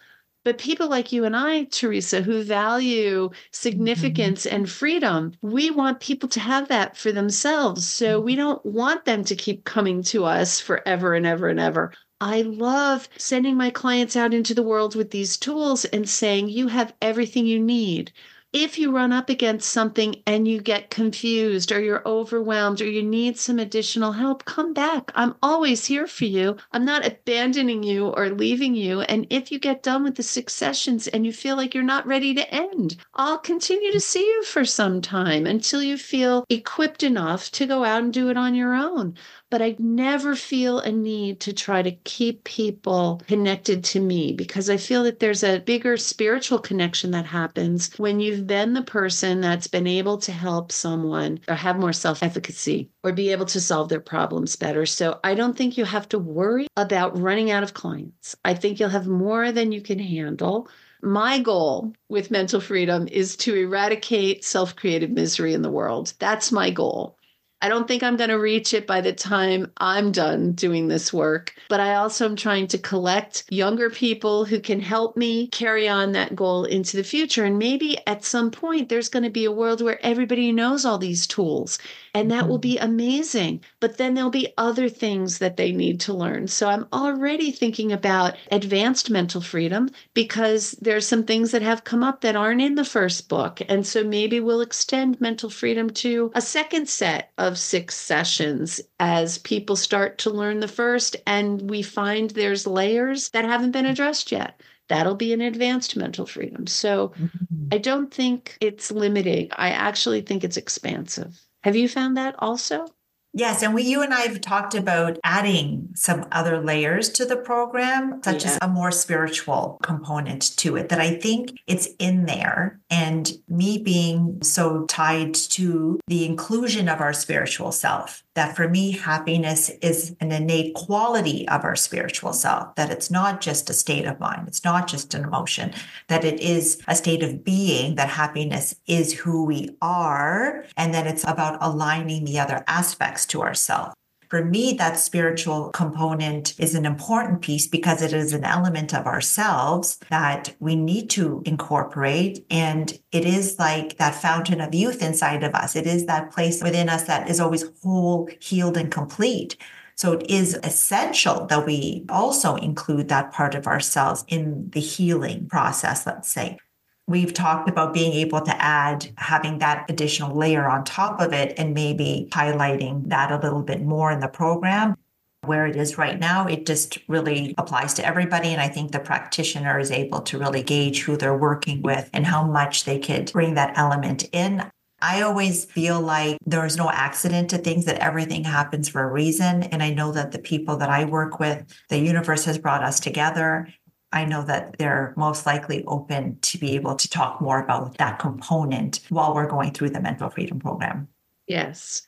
But 0.44 0.58
people 0.58 0.88
like 0.88 1.10
you 1.10 1.24
and 1.24 1.34
I, 1.34 1.64
Teresa, 1.64 2.20
who 2.20 2.42
value 2.42 3.30
significance 3.52 4.44
mm-hmm. 4.44 4.54
and 4.54 4.70
freedom, 4.70 5.32
we 5.40 5.70
want 5.70 6.00
people 6.00 6.28
to 6.28 6.40
have 6.40 6.68
that 6.68 6.98
for 6.98 7.10
themselves. 7.10 7.86
So 7.86 8.20
we 8.20 8.36
don't 8.36 8.64
want 8.66 9.06
them 9.06 9.24
to 9.24 9.34
keep 9.34 9.64
coming 9.64 10.02
to 10.02 10.26
us 10.26 10.60
forever 10.60 11.14
and 11.14 11.24
ever 11.24 11.48
and 11.48 11.58
ever. 11.58 11.92
I 12.20 12.42
love 12.42 13.08
sending 13.18 13.56
my 13.56 13.70
clients 13.70 14.16
out 14.16 14.34
into 14.34 14.54
the 14.54 14.62
world 14.62 14.94
with 14.94 15.10
these 15.10 15.36
tools 15.36 15.84
and 15.84 16.08
saying, 16.08 16.48
you 16.48 16.68
have 16.68 16.94
everything 17.00 17.46
you 17.46 17.60
need 17.60 18.12
if 18.54 18.78
you 18.78 18.92
run 18.92 19.10
up 19.10 19.28
against 19.28 19.68
something 19.68 20.14
and 20.28 20.46
you 20.46 20.60
get 20.60 20.88
confused 20.88 21.72
or 21.72 21.80
you're 21.80 22.06
overwhelmed 22.06 22.80
or 22.80 22.88
you 22.88 23.02
need 23.02 23.36
some 23.36 23.58
additional 23.58 24.12
help, 24.12 24.44
come 24.44 24.72
back. 24.72 25.10
I'm 25.16 25.34
always 25.42 25.86
here 25.86 26.06
for 26.06 26.26
you. 26.26 26.56
I'm 26.70 26.84
not 26.84 27.04
abandoning 27.04 27.82
you 27.82 28.06
or 28.06 28.30
leaving 28.30 28.76
you. 28.76 29.00
And 29.00 29.26
if 29.28 29.50
you 29.50 29.58
get 29.58 29.82
done 29.82 30.04
with 30.04 30.14
the 30.14 30.22
six 30.22 30.54
sessions 30.54 31.08
and 31.08 31.26
you 31.26 31.32
feel 31.32 31.56
like 31.56 31.74
you're 31.74 31.82
not 31.82 32.06
ready 32.06 32.32
to 32.32 32.54
end, 32.54 32.96
I'll 33.14 33.38
continue 33.38 33.90
to 33.90 33.98
see 33.98 34.24
you 34.24 34.44
for 34.44 34.64
some 34.64 35.02
time 35.02 35.46
until 35.46 35.82
you 35.82 35.98
feel 35.98 36.44
equipped 36.48 37.02
enough 37.02 37.50
to 37.52 37.66
go 37.66 37.82
out 37.82 38.04
and 38.04 38.12
do 38.12 38.30
it 38.30 38.36
on 38.36 38.54
your 38.54 38.72
own 38.72 39.16
but 39.50 39.62
I 39.62 39.76
never 39.78 40.34
feel 40.34 40.78
a 40.80 40.90
need 40.90 41.40
to 41.40 41.52
try 41.52 41.82
to 41.82 41.92
keep 41.92 42.44
people 42.44 43.22
connected 43.28 43.84
to 43.84 44.00
me 44.00 44.32
because 44.32 44.68
I 44.68 44.76
feel 44.76 45.04
that 45.04 45.20
there's 45.20 45.42
a 45.44 45.60
bigger 45.60 45.96
spiritual 45.96 46.58
connection 46.58 47.10
that 47.12 47.26
happens 47.26 47.92
when 47.96 48.20
you've 48.20 48.46
been 48.46 48.72
the 48.74 48.82
person 48.82 49.40
that's 49.40 49.66
been 49.68 49.86
able 49.86 50.18
to 50.18 50.32
help 50.32 50.72
someone 50.72 51.40
or 51.48 51.54
have 51.54 51.78
more 51.78 51.92
self 51.92 52.22
efficacy 52.22 52.90
or 53.02 53.12
be 53.12 53.30
able 53.30 53.46
to 53.46 53.60
solve 53.60 53.88
their 53.88 54.00
problems 54.00 54.56
better. 54.56 54.86
So 54.86 55.20
I 55.24 55.34
don't 55.34 55.56
think 55.56 55.76
you 55.78 55.84
have 55.84 56.08
to 56.10 56.18
worry 56.18 56.66
about 56.76 57.18
running 57.18 57.50
out 57.50 57.62
of 57.62 57.74
clients. 57.74 58.34
I 58.44 58.54
think 58.54 58.80
you'll 58.80 58.88
have 58.90 59.06
more 59.06 59.52
than 59.52 59.72
you 59.72 59.80
can 59.82 59.98
handle 59.98 60.68
My 61.02 61.38
goal 61.38 61.92
with 62.08 62.30
mental 62.32 62.60
freedom 62.60 63.06
is 63.08 63.36
to 63.36 63.54
eradicate 63.54 64.44
self 64.44 64.74
created 64.74 65.12
misery 65.12 65.54
in 65.54 65.62
the 65.62 65.70
world. 65.70 66.14
That's 66.18 66.50
my 66.50 66.70
goal. 66.70 67.18
I 67.64 67.68
don't 67.70 67.88
think 67.88 68.02
I'm 68.02 68.18
going 68.18 68.28
to 68.28 68.38
reach 68.38 68.74
it 68.74 68.86
by 68.86 69.00
the 69.00 69.14
time 69.14 69.72
I'm 69.78 70.12
done 70.12 70.52
doing 70.52 70.88
this 70.88 71.14
work, 71.14 71.54
but 71.70 71.80
I 71.80 71.94
also 71.94 72.26
am 72.26 72.36
trying 72.36 72.66
to 72.66 72.76
collect 72.76 73.44
younger 73.48 73.88
people 73.88 74.44
who 74.44 74.60
can 74.60 74.80
help 74.80 75.16
me 75.16 75.46
carry 75.46 75.88
on 75.88 76.12
that 76.12 76.36
goal 76.36 76.66
into 76.66 76.98
the 76.98 77.02
future. 77.02 77.46
And 77.46 77.58
maybe 77.58 77.96
at 78.06 78.22
some 78.22 78.50
point, 78.50 78.90
there's 78.90 79.08
going 79.08 79.22
to 79.22 79.30
be 79.30 79.46
a 79.46 79.50
world 79.50 79.80
where 79.80 79.98
everybody 80.04 80.52
knows 80.52 80.84
all 80.84 80.98
these 80.98 81.26
tools, 81.26 81.78
and 82.14 82.30
that 82.30 82.48
will 82.48 82.58
be 82.58 82.78
amazing. 82.78 83.60
But 83.80 83.98
then 83.98 84.14
there'll 84.14 84.30
be 84.30 84.54
other 84.56 84.88
things 84.88 85.38
that 85.38 85.56
they 85.56 85.72
need 85.72 86.00
to 86.02 86.14
learn. 86.14 86.46
So 86.46 86.68
I'm 86.68 86.86
already 86.92 87.50
thinking 87.50 87.92
about 87.92 88.36
advanced 88.52 89.10
mental 89.10 89.40
freedom 89.40 89.90
because 90.14 90.72
there's 90.80 91.06
some 91.06 91.24
things 91.24 91.50
that 91.50 91.62
have 91.62 91.84
come 91.84 92.04
up 92.04 92.20
that 92.20 92.36
aren't 92.36 92.62
in 92.62 92.76
the 92.76 92.84
first 92.84 93.28
book. 93.28 93.60
And 93.68 93.84
so 93.84 94.04
maybe 94.04 94.38
we'll 94.38 94.60
extend 94.60 95.20
mental 95.20 95.50
freedom 95.50 95.90
to 95.90 96.30
a 96.34 96.40
second 96.40 96.88
set 96.88 97.32
of 97.36 97.58
six 97.58 97.96
sessions 97.96 98.80
as 99.00 99.38
people 99.38 99.74
start 99.74 100.18
to 100.18 100.30
learn 100.30 100.60
the 100.60 100.68
first 100.68 101.16
and 101.26 101.68
we 101.68 101.82
find 101.82 102.30
there's 102.30 102.66
layers 102.66 103.30
that 103.30 103.44
haven't 103.44 103.72
been 103.72 103.86
addressed 103.86 104.30
yet. 104.30 104.60
That'll 104.88 105.14
be 105.14 105.32
an 105.32 105.40
advanced 105.40 105.96
mental 105.96 106.26
freedom. 106.26 106.66
So 106.66 107.08
mm-hmm. 107.08 107.68
I 107.72 107.78
don't 107.78 108.12
think 108.12 108.58
it's 108.60 108.92
limiting. 108.92 109.48
I 109.52 109.70
actually 109.70 110.20
think 110.20 110.44
it's 110.44 110.58
expansive. 110.58 111.43
Have 111.64 111.76
you 111.76 111.88
found 111.88 112.18
that 112.18 112.34
also? 112.40 112.86
Yes, 113.32 113.62
and 113.62 113.74
we, 113.74 113.84
you 113.84 114.02
and 114.02 114.12
I 114.12 114.20
have 114.20 114.42
talked 114.42 114.74
about 114.74 115.18
adding 115.24 115.88
some 115.94 116.26
other 116.30 116.60
layers 116.60 117.08
to 117.12 117.24
the 117.24 117.36
program, 117.36 118.20
such 118.22 118.44
yeah. 118.44 118.50
as 118.50 118.58
a 118.60 118.68
more 118.68 118.92
spiritual 118.92 119.78
component 119.82 120.56
to 120.58 120.76
it. 120.76 120.90
That 120.90 121.00
I 121.00 121.14
think 121.16 121.58
it's 121.66 121.88
in 121.98 122.26
there, 122.26 122.80
and 122.90 123.32
me 123.48 123.78
being 123.78 124.42
so 124.42 124.84
tied 124.84 125.32
to 125.34 125.98
the 126.06 126.26
inclusion 126.26 126.86
of 126.86 127.00
our 127.00 127.14
spiritual 127.14 127.72
self 127.72 128.23
that 128.34 128.56
for 128.56 128.68
me, 128.68 128.92
happiness 128.92 129.70
is 129.80 130.14
an 130.20 130.32
innate 130.32 130.74
quality 130.74 131.48
of 131.48 131.64
our 131.64 131.76
spiritual 131.76 132.32
self, 132.32 132.74
that 132.74 132.90
it's 132.90 133.10
not 133.10 133.40
just 133.40 133.70
a 133.70 133.74
state 133.74 134.06
of 134.06 134.20
mind, 134.20 134.48
it's 134.48 134.64
not 134.64 134.86
just 134.86 135.14
an 135.14 135.24
emotion, 135.24 135.72
that 136.08 136.24
it 136.24 136.40
is 136.40 136.80
a 136.88 136.94
state 136.94 137.22
of 137.22 137.44
being, 137.44 137.94
that 137.94 138.08
happiness 138.08 138.74
is 138.86 139.12
who 139.12 139.44
we 139.44 139.76
are, 139.80 140.64
and 140.76 140.92
that 140.92 141.06
it's 141.06 141.24
about 141.24 141.58
aligning 141.60 142.24
the 142.24 142.38
other 142.38 142.64
aspects 142.66 143.26
to 143.26 143.42
ourself 143.42 143.94
for 144.28 144.44
me, 144.44 144.74
that 144.74 144.98
spiritual 144.98 145.70
component 145.70 146.58
is 146.58 146.74
an 146.74 146.84
important 146.84 147.42
piece 147.42 147.66
because 147.66 148.02
it 148.02 148.12
is 148.12 148.32
an 148.32 148.44
element 148.44 148.94
of 148.94 149.06
ourselves 149.06 149.98
that 150.10 150.54
we 150.60 150.76
need 150.76 151.10
to 151.10 151.42
incorporate. 151.44 152.44
And 152.50 152.98
it 153.12 153.24
is 153.24 153.58
like 153.58 153.98
that 153.98 154.14
fountain 154.14 154.60
of 154.60 154.74
youth 154.74 155.02
inside 155.02 155.42
of 155.42 155.54
us. 155.54 155.76
It 155.76 155.86
is 155.86 156.06
that 156.06 156.30
place 156.30 156.62
within 156.62 156.88
us 156.88 157.04
that 157.04 157.28
is 157.28 157.40
always 157.40 157.64
whole, 157.82 158.28
healed, 158.40 158.76
and 158.76 158.90
complete. 158.90 159.56
So 159.96 160.12
it 160.12 160.28
is 160.28 160.58
essential 160.64 161.46
that 161.46 161.64
we 161.64 162.04
also 162.08 162.56
include 162.56 163.08
that 163.08 163.32
part 163.32 163.54
of 163.54 163.66
ourselves 163.66 164.24
in 164.28 164.70
the 164.70 164.80
healing 164.80 165.46
process, 165.46 166.06
let's 166.06 166.28
say. 166.28 166.58
We've 167.06 167.34
talked 167.34 167.68
about 167.68 167.92
being 167.92 168.12
able 168.14 168.40
to 168.40 168.62
add 168.62 169.12
having 169.18 169.58
that 169.58 169.90
additional 169.90 170.34
layer 170.34 170.66
on 170.66 170.84
top 170.84 171.20
of 171.20 171.34
it 171.34 171.54
and 171.58 171.74
maybe 171.74 172.28
highlighting 172.30 173.08
that 173.08 173.30
a 173.30 173.38
little 173.38 173.62
bit 173.62 173.82
more 173.82 174.10
in 174.10 174.20
the 174.20 174.28
program. 174.28 174.96
Where 175.44 175.66
it 175.66 175.76
is 175.76 175.98
right 175.98 176.18
now, 176.18 176.46
it 176.46 176.64
just 176.64 176.98
really 177.06 177.54
applies 177.58 177.92
to 177.94 178.06
everybody. 178.06 178.48
And 178.48 178.62
I 178.62 178.68
think 178.68 178.92
the 178.92 179.00
practitioner 179.00 179.78
is 179.78 179.90
able 179.90 180.22
to 180.22 180.38
really 180.38 180.62
gauge 180.62 181.02
who 181.02 181.18
they're 181.18 181.36
working 181.36 181.82
with 181.82 182.08
and 182.14 182.24
how 182.24 182.46
much 182.46 182.84
they 182.84 182.98
could 182.98 183.30
bring 183.32 183.52
that 183.54 183.76
element 183.76 184.26
in. 184.32 184.64
I 185.02 185.20
always 185.20 185.66
feel 185.66 186.00
like 186.00 186.38
there's 186.46 186.78
no 186.78 186.88
accident 186.88 187.50
to 187.50 187.58
things, 187.58 187.84
that 187.84 187.98
everything 187.98 188.44
happens 188.44 188.88
for 188.88 189.02
a 189.02 189.12
reason. 189.12 189.64
And 189.64 189.82
I 189.82 189.90
know 189.92 190.12
that 190.12 190.32
the 190.32 190.38
people 190.38 190.78
that 190.78 190.88
I 190.88 191.04
work 191.04 191.38
with, 191.38 191.62
the 191.90 191.98
universe 191.98 192.46
has 192.46 192.56
brought 192.56 192.82
us 192.82 192.98
together 192.98 193.68
I 194.14 194.24
know 194.24 194.42
that 194.44 194.78
they're 194.78 195.12
most 195.16 195.44
likely 195.44 195.84
open 195.86 196.38
to 196.40 196.56
be 196.56 196.76
able 196.76 196.94
to 196.94 197.08
talk 197.08 197.40
more 197.40 197.60
about 197.60 197.98
that 197.98 198.20
component 198.20 199.00
while 199.08 199.34
we're 199.34 199.48
going 199.48 199.72
through 199.72 199.90
the 199.90 200.00
mental 200.00 200.30
freedom 200.30 200.60
program. 200.60 201.08
Yes. 201.48 202.06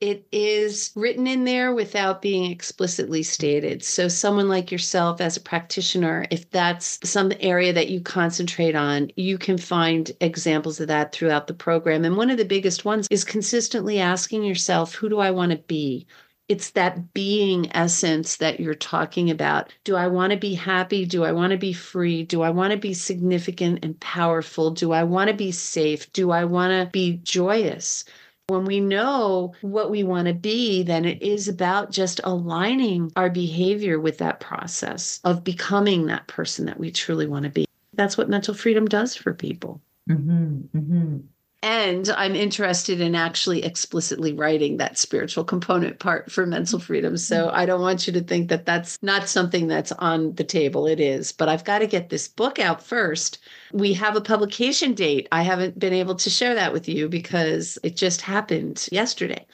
It 0.00 0.28
is 0.30 0.92
written 0.94 1.26
in 1.26 1.44
there 1.44 1.74
without 1.74 2.22
being 2.22 2.52
explicitly 2.52 3.24
stated. 3.24 3.82
So, 3.82 4.06
someone 4.06 4.48
like 4.48 4.70
yourself 4.70 5.20
as 5.20 5.36
a 5.36 5.40
practitioner, 5.40 6.26
if 6.30 6.48
that's 6.50 7.00
some 7.02 7.32
area 7.40 7.72
that 7.72 7.88
you 7.88 8.00
concentrate 8.00 8.76
on, 8.76 9.10
you 9.16 9.38
can 9.38 9.58
find 9.58 10.12
examples 10.20 10.78
of 10.78 10.86
that 10.86 11.12
throughout 11.12 11.48
the 11.48 11.54
program. 11.54 12.04
And 12.04 12.16
one 12.16 12.30
of 12.30 12.36
the 12.36 12.44
biggest 12.44 12.84
ones 12.84 13.08
is 13.10 13.24
consistently 13.24 13.98
asking 13.98 14.44
yourself, 14.44 14.94
who 14.94 15.08
do 15.08 15.18
I 15.18 15.32
want 15.32 15.50
to 15.50 15.58
be? 15.58 16.06
It's 16.48 16.70
that 16.70 17.12
being 17.12 17.74
essence 17.76 18.36
that 18.36 18.58
you're 18.58 18.74
talking 18.74 19.30
about. 19.30 19.72
Do 19.84 19.96
I 19.96 20.06
want 20.06 20.32
to 20.32 20.38
be 20.38 20.54
happy? 20.54 21.04
Do 21.04 21.24
I 21.24 21.32
want 21.32 21.50
to 21.52 21.58
be 21.58 21.74
free? 21.74 22.24
Do 22.24 22.42
I 22.42 22.50
want 22.50 22.72
to 22.72 22.78
be 22.78 22.94
significant 22.94 23.84
and 23.84 23.98
powerful? 24.00 24.70
Do 24.70 24.92
I 24.92 25.04
want 25.04 25.28
to 25.28 25.36
be 25.36 25.52
safe? 25.52 26.10
Do 26.12 26.30
I 26.30 26.44
want 26.44 26.72
to 26.72 26.90
be 26.90 27.20
joyous? 27.22 28.04
When 28.46 28.64
we 28.64 28.80
know 28.80 29.52
what 29.60 29.90
we 29.90 30.02
want 30.04 30.26
to 30.28 30.34
be, 30.34 30.82
then 30.82 31.04
it 31.04 31.20
is 31.20 31.48
about 31.48 31.90
just 31.90 32.18
aligning 32.24 33.12
our 33.14 33.28
behavior 33.28 34.00
with 34.00 34.16
that 34.18 34.40
process 34.40 35.20
of 35.24 35.44
becoming 35.44 36.06
that 36.06 36.28
person 36.28 36.64
that 36.64 36.80
we 36.80 36.90
truly 36.90 37.26
want 37.26 37.44
to 37.44 37.50
be. 37.50 37.66
That's 37.92 38.16
what 38.16 38.30
mental 38.30 38.54
freedom 38.54 38.86
does 38.86 39.14
for 39.14 39.34
people. 39.34 39.82
Mm-hmm, 40.08 40.78
mm-hmm. 40.78 41.18
And 41.60 42.08
I'm 42.10 42.36
interested 42.36 43.00
in 43.00 43.16
actually 43.16 43.64
explicitly 43.64 44.32
writing 44.32 44.76
that 44.76 44.96
spiritual 44.96 45.42
component 45.42 45.98
part 45.98 46.30
for 46.30 46.46
mental 46.46 46.78
freedom. 46.78 47.16
So 47.16 47.46
mm-hmm. 47.46 47.56
I 47.56 47.66
don't 47.66 47.80
want 47.80 48.06
you 48.06 48.12
to 48.12 48.20
think 48.20 48.48
that 48.48 48.64
that's 48.64 48.96
not 49.02 49.28
something 49.28 49.66
that's 49.66 49.90
on 49.92 50.34
the 50.34 50.44
table. 50.44 50.86
It 50.86 51.00
is, 51.00 51.32
but 51.32 51.48
I've 51.48 51.64
got 51.64 51.80
to 51.80 51.88
get 51.88 52.10
this 52.10 52.28
book 52.28 52.60
out 52.60 52.80
first. 52.80 53.38
We 53.72 53.92
have 53.94 54.14
a 54.14 54.20
publication 54.20 54.94
date. 54.94 55.26
I 55.32 55.42
haven't 55.42 55.78
been 55.78 55.92
able 55.92 56.14
to 56.16 56.30
share 56.30 56.54
that 56.54 56.72
with 56.72 56.88
you 56.88 57.08
because 57.08 57.76
it 57.82 57.96
just 57.96 58.20
happened 58.20 58.88
yesterday. 58.92 59.44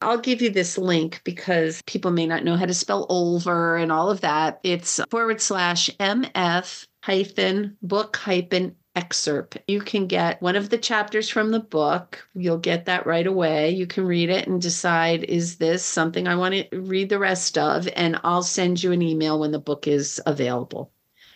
I'll 0.04 0.18
give 0.18 0.42
you 0.42 0.50
this 0.50 0.76
link 0.76 1.22
because 1.24 1.82
people 1.86 2.10
may 2.10 2.26
not 2.26 2.44
know 2.44 2.56
how 2.56 2.66
to 2.66 2.74
spell 2.74 3.08
Olver 3.08 3.82
and 3.82 3.90
all 3.90 4.10
of 4.10 4.20
that. 4.20 4.60
It's 4.62 5.00
forward 5.10 5.40
slash 5.40 5.88
MF 5.98 6.86
hyphen 7.02 7.76
book 7.82 8.16
hyphen 8.16 8.76
excerpt. 8.96 9.58
You 9.66 9.80
can 9.80 10.06
get 10.06 10.40
one 10.40 10.56
of 10.56 10.70
the 10.70 10.78
chapters 10.78 11.28
from 11.28 11.50
the 11.50 11.60
book. 11.60 12.26
You'll 12.34 12.58
get 12.58 12.84
that 12.84 13.06
right 13.06 13.26
away. 13.26 13.70
You 13.70 13.86
can 13.86 14.06
read 14.06 14.30
it 14.30 14.46
and 14.46 14.60
decide 14.60 15.24
is 15.24 15.56
this 15.56 15.84
something 15.84 16.28
I 16.28 16.36
want 16.36 16.54
to 16.54 16.80
read 16.80 17.08
the 17.08 17.18
rest 17.18 17.58
of? 17.58 17.88
And 17.96 18.20
I'll 18.22 18.42
send 18.42 18.82
you 18.82 18.92
an 18.92 19.02
email 19.02 19.40
when 19.40 19.50
the 19.50 19.58
book 19.58 19.88
is 19.88 20.20
available. 20.26 20.92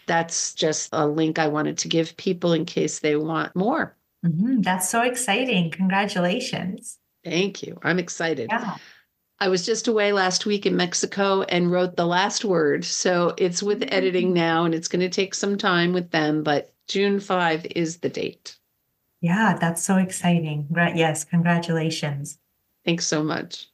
That's 0.07 0.55
just 0.55 0.91
a 0.93 1.07
link 1.07 1.39
I 1.39 1.49
wanted 1.49 1.79
to 1.79 1.89
give 1.89 2.17
people 2.17 2.53
in 2.53 2.65
case 2.65 3.01
they 3.01 3.17
want 3.17 3.55
more. 3.57 3.97
Mm-hmm. 4.25 4.63
That's 4.63 4.89
so 4.89 5.03
exciting. 5.03 5.71
Congratulations. 5.71 6.99
Thank 7.31 7.63
you. 7.63 7.79
I'm 7.83 7.99
excited. 7.99 8.49
Yeah. 8.51 8.77
I 9.41 9.49
was 9.49 9.65
just 9.65 9.87
away 9.87 10.13
last 10.13 10.47
week 10.47 10.67
in 10.67 10.77
Mexico 10.77 11.43
and 11.43 11.71
wrote 11.71 11.97
the 11.97 12.07
last 12.07 12.45
word. 12.45 12.85
So 12.85 13.35
it's 13.37 13.63
with 13.63 13.81
mm-hmm. 13.81 13.95
editing 13.95 14.33
now 14.33 14.65
and 14.65 14.75
it's 14.75 14.89
going 14.89 15.01
to 15.01 15.09
take 15.09 15.35
some 15.35 15.57
time 15.57 15.93
with 15.93 16.11
them, 16.11 16.43
but 16.43 16.73
June 16.89 17.21
5 17.21 17.67
is 17.77 17.99
the 17.99 18.09
date. 18.09 18.57
Yeah, 19.21 19.57
that's 19.61 19.83
so 19.83 19.97
exciting. 19.97 20.67
Yes, 20.95 21.25
congratulations. 21.25 22.39
Thanks 22.85 23.07
so 23.07 23.23
much. 23.23 23.69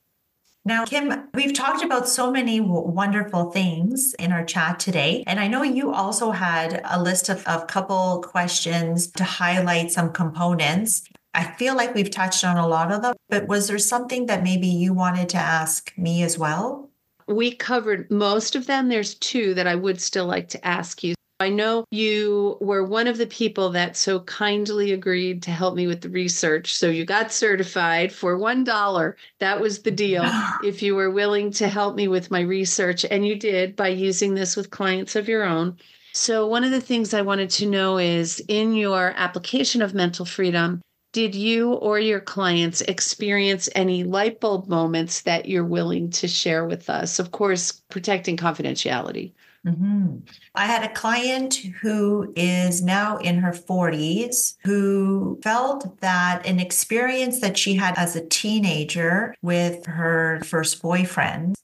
Now, 0.66 0.86
Kim, 0.86 1.28
we've 1.34 1.52
talked 1.52 1.84
about 1.84 2.08
so 2.08 2.30
many 2.30 2.58
w- 2.58 2.88
wonderful 2.88 3.50
things 3.50 4.14
in 4.14 4.32
our 4.32 4.44
chat 4.44 4.80
today. 4.80 5.22
And 5.26 5.38
I 5.38 5.46
know 5.46 5.62
you 5.62 5.92
also 5.92 6.30
had 6.30 6.80
a 6.84 7.02
list 7.02 7.28
of 7.28 7.42
a 7.46 7.66
couple 7.66 8.22
questions 8.26 9.08
to 9.08 9.24
highlight 9.24 9.92
some 9.92 10.10
components. 10.10 11.04
I 11.34 11.44
feel 11.44 11.76
like 11.76 11.94
we've 11.94 12.10
touched 12.10 12.44
on 12.44 12.56
a 12.56 12.66
lot 12.66 12.92
of 12.92 13.02
them, 13.02 13.14
but 13.28 13.48
was 13.48 13.66
there 13.66 13.78
something 13.78 14.26
that 14.26 14.44
maybe 14.44 14.68
you 14.68 14.94
wanted 14.94 15.28
to 15.30 15.36
ask 15.36 15.92
me 15.98 16.22
as 16.22 16.38
well? 16.38 16.90
We 17.26 17.54
covered 17.54 18.10
most 18.10 18.54
of 18.54 18.66
them. 18.66 18.88
There's 18.88 19.14
two 19.14 19.54
that 19.54 19.66
I 19.66 19.74
would 19.74 20.00
still 20.00 20.26
like 20.26 20.48
to 20.50 20.66
ask 20.66 21.02
you. 21.02 21.14
I 21.40 21.48
know 21.48 21.84
you 21.90 22.56
were 22.60 22.84
one 22.84 23.08
of 23.08 23.18
the 23.18 23.26
people 23.26 23.70
that 23.70 23.96
so 23.96 24.20
kindly 24.20 24.92
agreed 24.92 25.42
to 25.42 25.50
help 25.50 25.74
me 25.74 25.88
with 25.88 26.00
the 26.00 26.08
research. 26.08 26.76
So 26.76 26.88
you 26.88 27.04
got 27.04 27.32
certified 27.32 28.12
for 28.12 28.38
$1. 28.38 29.14
That 29.40 29.60
was 29.60 29.82
the 29.82 29.90
deal. 29.90 30.22
if 30.64 30.80
you 30.80 30.94
were 30.94 31.10
willing 31.10 31.50
to 31.52 31.66
help 31.66 31.96
me 31.96 32.06
with 32.06 32.30
my 32.30 32.40
research, 32.40 33.04
and 33.04 33.26
you 33.26 33.34
did 33.34 33.74
by 33.74 33.88
using 33.88 34.34
this 34.34 34.56
with 34.56 34.70
clients 34.70 35.16
of 35.16 35.28
your 35.28 35.42
own. 35.42 35.76
So, 36.12 36.46
one 36.46 36.62
of 36.62 36.70
the 36.70 36.80
things 36.80 37.12
I 37.12 37.22
wanted 37.22 37.50
to 37.50 37.66
know 37.66 37.98
is 37.98 38.40
in 38.46 38.74
your 38.74 39.12
application 39.16 39.82
of 39.82 39.94
mental 39.94 40.24
freedom, 40.24 40.80
did 41.14 41.36
you 41.36 41.74
or 41.74 42.00
your 42.00 42.20
clients 42.20 42.80
experience 42.82 43.68
any 43.76 44.02
light 44.02 44.40
bulb 44.40 44.66
moments 44.66 45.22
that 45.22 45.48
you're 45.48 45.64
willing 45.64 46.10
to 46.10 46.26
share 46.26 46.66
with 46.66 46.90
us? 46.90 47.20
Of 47.20 47.30
course, 47.30 47.70
protecting 47.88 48.36
confidentiality. 48.36 49.32
Mm-hmm. 49.64 50.16
I 50.56 50.66
had 50.66 50.82
a 50.82 50.92
client 50.92 51.54
who 51.80 52.32
is 52.36 52.82
now 52.82 53.16
in 53.18 53.38
her 53.38 53.52
40s 53.52 54.56
who 54.64 55.38
felt 55.42 56.00
that 56.00 56.44
an 56.44 56.58
experience 56.58 57.40
that 57.40 57.56
she 57.56 57.74
had 57.74 57.94
as 57.96 58.16
a 58.16 58.26
teenager 58.26 59.36
with 59.40 59.86
her 59.86 60.40
first 60.44 60.82
boyfriend 60.82 61.54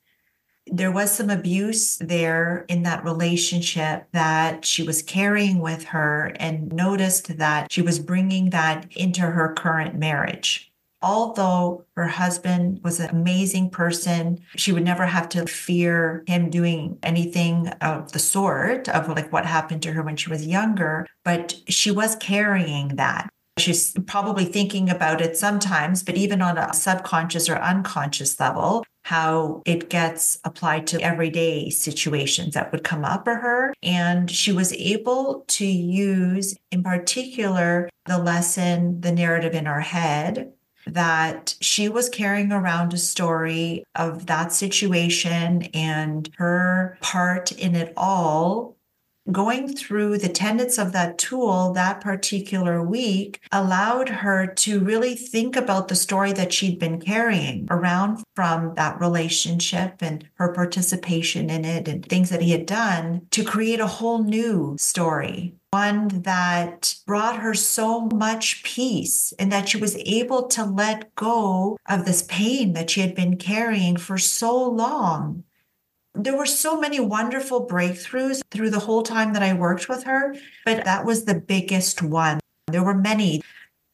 there 0.67 0.93
was 0.93 1.11
some 1.11 1.31
abuse 1.31 1.97
there 1.97 2.65
in 2.69 2.83
that 2.85 3.05
relationship 3.05 4.07
that 4.13 4.65
she 4.65 4.83
was 4.83 5.03
carrying 5.03 5.59
with 5.61 5.85
her 5.85 6.33
and 6.39 6.73
noticed 6.73 7.39
that 7.39 7.73
she 7.73 7.83
was 7.83 7.99
bringing 7.99 8.51
that 8.51 8.87
into 8.97 9.23
her 9.23 9.53
current 9.55 9.97
marriage 9.97 10.71
although 11.03 11.85
her 11.97 12.07
husband 12.07 12.81
was 12.83 13.01
an 13.01 13.11
amazing 13.11 13.71
person, 13.71 14.41
she 14.57 14.73
would 14.73 14.85
never 14.85 15.07
have 15.07 15.29
to 15.31 15.47
fear 15.47 16.23
him 16.27 16.51
doing 16.51 16.99
anything 17.03 17.69
of 17.81 18.13
the 18.13 18.19
sort 18.19 18.89
of 18.89 19.09
like 19.09 19.33
what 19.33 19.47
happened 19.47 19.83
to 19.83 19.93
her 19.93 20.03
when 20.03 20.17
she 20.17 20.31
was 20.31 20.47
younger. 20.47 21.07
But 21.25 21.55
she 21.69 21.91
was 21.91 22.17
carrying 22.17 22.97
that. 22.97 23.31
She's 23.61 23.95
probably 24.07 24.45
thinking 24.45 24.91
about 24.91 25.21
it 25.21 25.37
sometimes, 25.37 26.03
but 26.03 26.17
even 26.17 26.43
on 26.43 26.59
a 26.59 26.73
subconscious 26.73 27.49
or 27.49 27.57
unconscious 27.57 28.39
level, 28.41 28.85
how 29.03 29.63
it 29.65 29.91
gets 29.91 30.39
applied 30.45 30.87
to 30.89 31.01
everyday 31.01 31.71
situations 31.71 32.55
that 32.55 32.71
would 32.73 32.85
come 32.85 33.05
up 33.05 33.25
for 33.25 33.37
her. 33.37 33.75
And 33.83 34.31
she 34.31 34.53
was 34.53 34.73
able 34.75 35.45
to 35.49 35.67
use, 35.67 36.57
in 36.71 36.83
particular, 36.83 37.89
the 38.07 38.19
lesson, 38.19 39.01
the 39.01 39.13
narrative 39.13 39.55
in 39.55 39.67
her 39.67 39.81
head, 39.81 40.53
that 40.87 41.55
she 41.61 41.89
was 41.89 42.09
carrying 42.09 42.53
around 42.53 42.93
a 42.93 42.99
story 42.99 43.85
of 43.95 44.27
that 44.27 44.53
situation 44.53 45.63
and 45.75 46.31
her 46.39 46.99
part 47.01 47.53
in 47.53 47.75
it 47.75 47.93
all. 47.97 48.77
Going 49.33 49.75
through 49.75 50.19
the 50.19 50.29
tenets 50.29 50.79
of 50.79 50.93
that 50.93 51.19
tool 51.19 51.73
that 51.73 52.01
particular 52.01 52.83
week 52.83 53.41
allowed 53.53 54.09
her 54.09 54.47
to 54.47 54.81
really 54.81 55.15
think 55.15 55.57
about 55.57 55.89
the 55.89 55.95
story 55.95 56.33
that 56.33 56.53
she'd 56.53 56.79
been 56.79 57.01
carrying 57.01 57.67
around 57.71 58.25
from 58.35 58.75
that 58.75 59.01
relationship 59.01 59.97
and 60.01 60.29
her 60.35 60.53
participation 60.53 61.51
in 61.51 61.65
it 61.65 61.87
and 61.87 62.05
things 62.05 62.31
that 62.31 62.43
he 62.43 62.51
had 62.51 62.67
done 62.67 63.27
to 63.31 63.45
create 63.45 63.81
a 63.81 63.87
whole 63.87 64.23
new 64.25 64.77
story 64.79 65.55
one 65.73 66.09
that 66.23 66.97
brought 67.07 67.37
her 67.37 67.55
so 67.55 68.01
much 68.07 68.65
peace 68.65 69.33
and 69.39 69.53
that 69.53 69.69
she 69.69 69.77
was 69.77 69.97
able 69.99 70.49
to 70.49 70.65
let 70.65 71.15
go 71.15 71.79
of 71.89 72.05
this 72.05 72.23
pain 72.23 72.73
that 72.73 72.91
she 72.91 73.01
had 73.01 73.15
been 73.15 73.37
carrying 73.37 73.97
for 73.97 74.19
so 74.19 74.69
long. 74.69 75.45
There 76.15 76.37
were 76.37 76.47
so 76.47 76.81
many 76.81 76.99
wonderful 77.01 77.67
breakthroughs 77.67 78.43
through 78.51 78.71
the 78.71 78.81
whole 78.81 79.03
time 79.03 79.33
that 79.33 79.43
I 79.43 79.53
worked 79.53 79.89
with 79.89 80.05
her, 80.05 80.35
but 80.65 80.85
that 80.85 81.05
was 81.05 81.25
the 81.25 81.35
biggest 81.35 82.03
one. 82.03 82.41
There 82.67 82.83
were 82.83 82.95
many. 82.95 83.43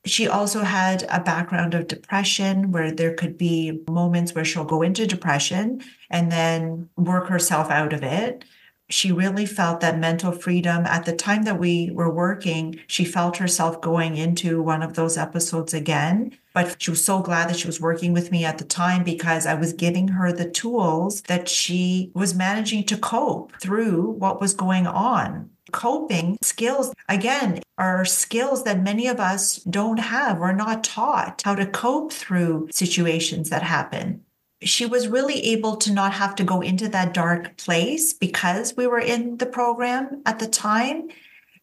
She 0.07 0.26
also 0.26 0.62
had 0.62 1.05
a 1.11 1.20
background 1.20 1.74
of 1.74 1.88
depression 1.88 2.72
where 2.72 2.90
there 2.90 3.14
could 3.14 3.37
be 3.37 3.83
moments 3.88 4.35
where 4.35 4.44
she'll 4.44 4.64
go 4.64 4.83
into 4.83 5.07
depression 5.07 5.83
and 6.11 6.31
then 6.31 6.88
work 6.96 7.29
herself 7.29 7.70
out 7.70 7.92
of 7.92 8.02
it 8.02 8.44
she 8.88 9.11
really 9.11 9.46
felt 9.46 9.81
that 9.81 9.99
mental 9.99 10.33
freedom. 10.33 10.87
At 10.87 11.05
the 11.05 11.14
time 11.14 11.44
that 11.44 11.59
we 11.59 11.90
were 11.90 12.12
working 12.12 12.81
she 12.87 13.05
felt 13.05 13.38
herself 13.38 13.81
going 13.81 14.16
into 14.16 14.62
one 14.62 14.83
of 14.83 14.94
those 14.94 15.16
episodes 15.16 15.75
again. 15.75 16.37
But 16.55 16.81
she 16.81 16.90
was 16.90 17.05
so 17.05 17.20
glad 17.20 17.49
that 17.49 17.59
she 17.59 17.66
was 17.66 17.81
working 17.81 18.12
with 18.12 18.31
me 18.31 18.44
at 18.44 18.59
the 18.59 18.64
time 18.64 19.05
because 19.05 19.44
i 19.44 19.55
was 19.55 19.72
giving 19.72 20.09
her 20.09 20.33
the 20.33 20.49
tools 20.49 21.22
that 21.22 21.49
she 21.49 22.11
was 22.14 22.35
managing 22.35 22.85
to 22.85 22.96
cope 22.96 23.53
through 23.61 24.11
what 24.12 24.40
was 24.40 24.55
going 24.55 24.87
on. 24.87 25.51
Coping 25.72 26.38
skills 26.42 26.94
again 27.09 27.61
are 27.77 28.05
skills 28.05 28.64
that 28.64 28.83
many 28.83 29.09
of 29.09 29.18
us 29.18 29.57
don't 29.64 29.99
have. 29.99 30.38
We're 30.38 30.53
not 30.53 30.85
taught 30.85 31.42
how 31.44 31.57
to 31.57 31.66
cope 31.66 32.12
through 32.12 32.68
situations 32.70 33.51
that 33.51 33.62
happen 33.62 34.22
she 34.62 34.87
was 34.87 35.09
really 35.09 35.40
able 35.53 35.77
to 35.77 35.92
not 35.92 36.12
have 36.12 36.35
to 36.37 36.45
go 36.45 36.61
into 36.61 36.88
that 36.88 37.12
dark 37.12 37.57
place 37.57 38.12
because 38.12 38.77
we 38.77 38.87
were 38.87 39.01
in 39.01 39.37
the 39.37 39.47
program 39.47 40.23
at 40.25 40.38
the 40.38 40.49
time. 40.49 41.09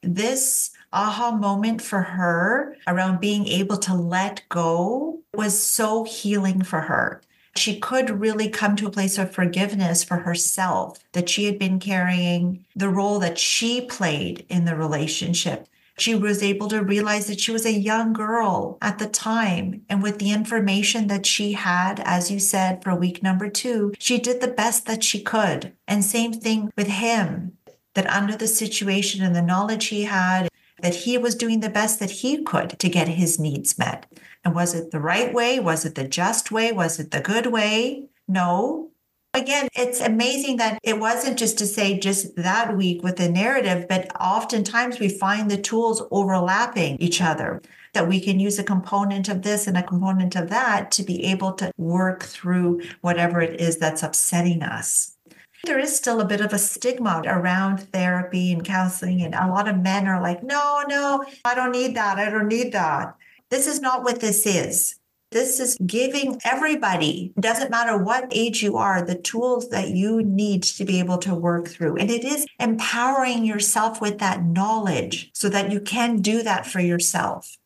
This 0.02 0.72
aha 0.92 1.32
moment 1.32 1.82
for 1.82 2.02
her 2.02 2.76
around 2.88 3.20
being 3.20 3.48
able 3.48 3.78
to 3.78 3.96
let 3.96 4.44
go 4.50 5.20
was 5.34 5.58
so 5.58 6.04
healing 6.04 6.62
for 6.62 6.82
her. 6.82 7.22
She 7.56 7.80
could 7.80 8.10
really 8.10 8.50
come 8.50 8.76
to 8.78 8.88
a 8.88 8.92
place 8.92 9.18
of 9.18 9.32
forgiveness 9.32 10.04
for 10.04 10.18
herself 10.18 11.00
that 11.14 11.30
she 11.30 11.46
had 11.46 11.60
been 11.60 11.80
carrying 11.80 12.66
the 12.76 12.90
role 12.90 13.20
that 13.20 13.38
she 13.38 13.82
played 13.82 14.46
in 14.50 14.66
the 14.66 14.76
relationship 14.76 15.68
she 15.98 16.16
was 16.16 16.42
able 16.42 16.68
to 16.70 16.84
realize 16.84 17.28
that 17.28 17.40
she 17.40 17.52
was 17.52 17.66
a 17.66 17.72
young 17.72 18.14
girl 18.14 18.78
at 18.82 19.00
the 19.00 19.08
time. 19.08 19.84
And 19.90 20.02
with 20.02 20.20
the 20.20 20.32
information 20.32 21.08
that 21.08 21.26
she 21.26 21.54
had, 21.54 22.00
as 22.02 22.32
you 22.32 22.40
said, 22.40 22.84
for 22.84 22.96
week 22.96 23.22
number 23.22 23.50
two, 23.50 23.94
she 24.00 24.18
did 24.20 24.42
the 24.42 24.48
best 24.48 24.86
that 24.86 25.04
she 25.04 25.22
could. 25.22 25.74
And 25.88 26.04
same 26.04 26.34
thing 26.34 26.72
with 26.76 26.88
him, 26.88 27.58
that 27.94 28.08
under 28.08 28.36
the 28.36 28.48
situation 28.48 29.24
and 29.24 29.36
the 29.36 29.42
knowledge 29.42 29.88
he 29.88 30.04
had, 30.04 30.50
that 30.82 30.96
he 30.96 31.18
was 31.18 31.36
doing 31.36 31.60
the 31.60 31.70
best 31.70 32.00
that 32.00 32.10
he 32.12 32.44
could 32.44 32.78
to 32.80 32.90
get 32.90 33.08
his 33.08 33.40
needs 33.40 33.78
met. 33.78 34.06
And 34.44 34.56
was 34.56 34.74
it 34.74 34.92
the 34.92 35.00
right 35.00 35.34
way? 35.34 35.60
Was 35.60 35.86
it 35.86 35.96
the 35.96 36.08
just 36.08 36.52
way? 36.52 36.72
Was 36.72 37.00
it 37.00 37.12
the 37.12 37.22
good 37.22 37.48
way? 37.48 38.08
No, 38.28 38.92
Again, 39.36 39.67
it's 39.74 40.00
amazing 40.00 40.58
that 40.58 40.78
it 40.84 41.00
wasn't 41.00 41.39
just 41.39 41.58
to 41.58 41.65
say 41.65 41.98
just 41.98 42.36
that 42.36 42.78
week 42.78 43.02
with 43.02 43.15
the 43.15 43.30
narrative, 43.30 43.88
but 43.89 44.15
oftentimes 44.22 45.00
we 45.00 45.10
find 45.10 45.50
the 45.50 45.58
tools 45.58 46.04
overlapping 46.12 46.98
each 46.98 47.19
other 47.19 47.60
that 47.93 48.08
we 48.08 48.19
can 48.19 48.39
use 48.39 48.60
a 48.60 48.63
component 48.63 49.30
of 49.30 49.41
this 49.41 49.65
and 49.65 49.76
a 49.76 49.82
component 49.82 50.36
of 50.36 50.50
that 50.50 50.91
to 50.91 51.04
be 51.04 51.24
able 51.26 51.54
to 51.54 51.72
work 51.78 52.24
through 52.24 52.82
whatever 53.02 53.41
it 53.41 53.60
is 53.60 53.78
that's 53.78 54.04
upsetting 54.04 54.62
us. 54.62 55.17
There 55.65 55.80
is 55.80 55.96
still 55.96 56.22
a 56.22 56.26
bit 56.26 56.41
of 56.41 56.54
a 56.54 56.60
stigma 56.60 57.24
around 57.26 57.89
therapy 57.91 58.52
and 58.52 58.63
counseling, 58.63 59.24
and 59.24 59.34
a 59.34 59.48
lot 59.48 59.67
of 59.67 59.80
men 59.80 60.08
are 60.08 60.22
like, 60.22 60.43
no, 60.43 60.84
no, 60.88 61.26
I 61.46 61.56
don't 61.56 61.72
need 61.72 61.96
that. 61.96 62.19
I 62.19 62.30
don't 62.30 62.50
need 62.50 62.74
that. 62.74 63.15
This 63.50 63.65
is 63.65 63.80
not 63.80 64.04
what 64.04 64.19
this 64.19 64.46
is. 64.46 65.00
This 65.34 65.60
is 65.60 65.78
giving 65.84 66.39
everybody, 66.46 67.34
doesn't 67.39 67.72
matter 67.72 67.98
what 67.98 68.28
age 68.30 68.62
you 68.62 68.78
are, 68.78 69.04
the 69.04 69.15
tools 69.15 69.69
that 69.69 69.89
you 69.89 70.22
need 70.22 70.62
to 70.63 70.86
be 70.86 71.00
able 71.00 71.17
to 71.19 71.34
work 71.34 71.67
through. 71.67 71.98
And 71.98 72.12
it 72.12 72.24
is 72.24 72.46
empowering 72.60 73.43
yourself 73.43 74.00
with 74.00 74.19
that 74.19 74.43
knowledge 74.43 75.32
so 75.34 75.50
that 75.50 75.72
you 75.72 75.82
can 75.82 76.22
do 76.22 76.43
that 76.43 76.67
for 76.67 76.80
yourself. 76.80 77.58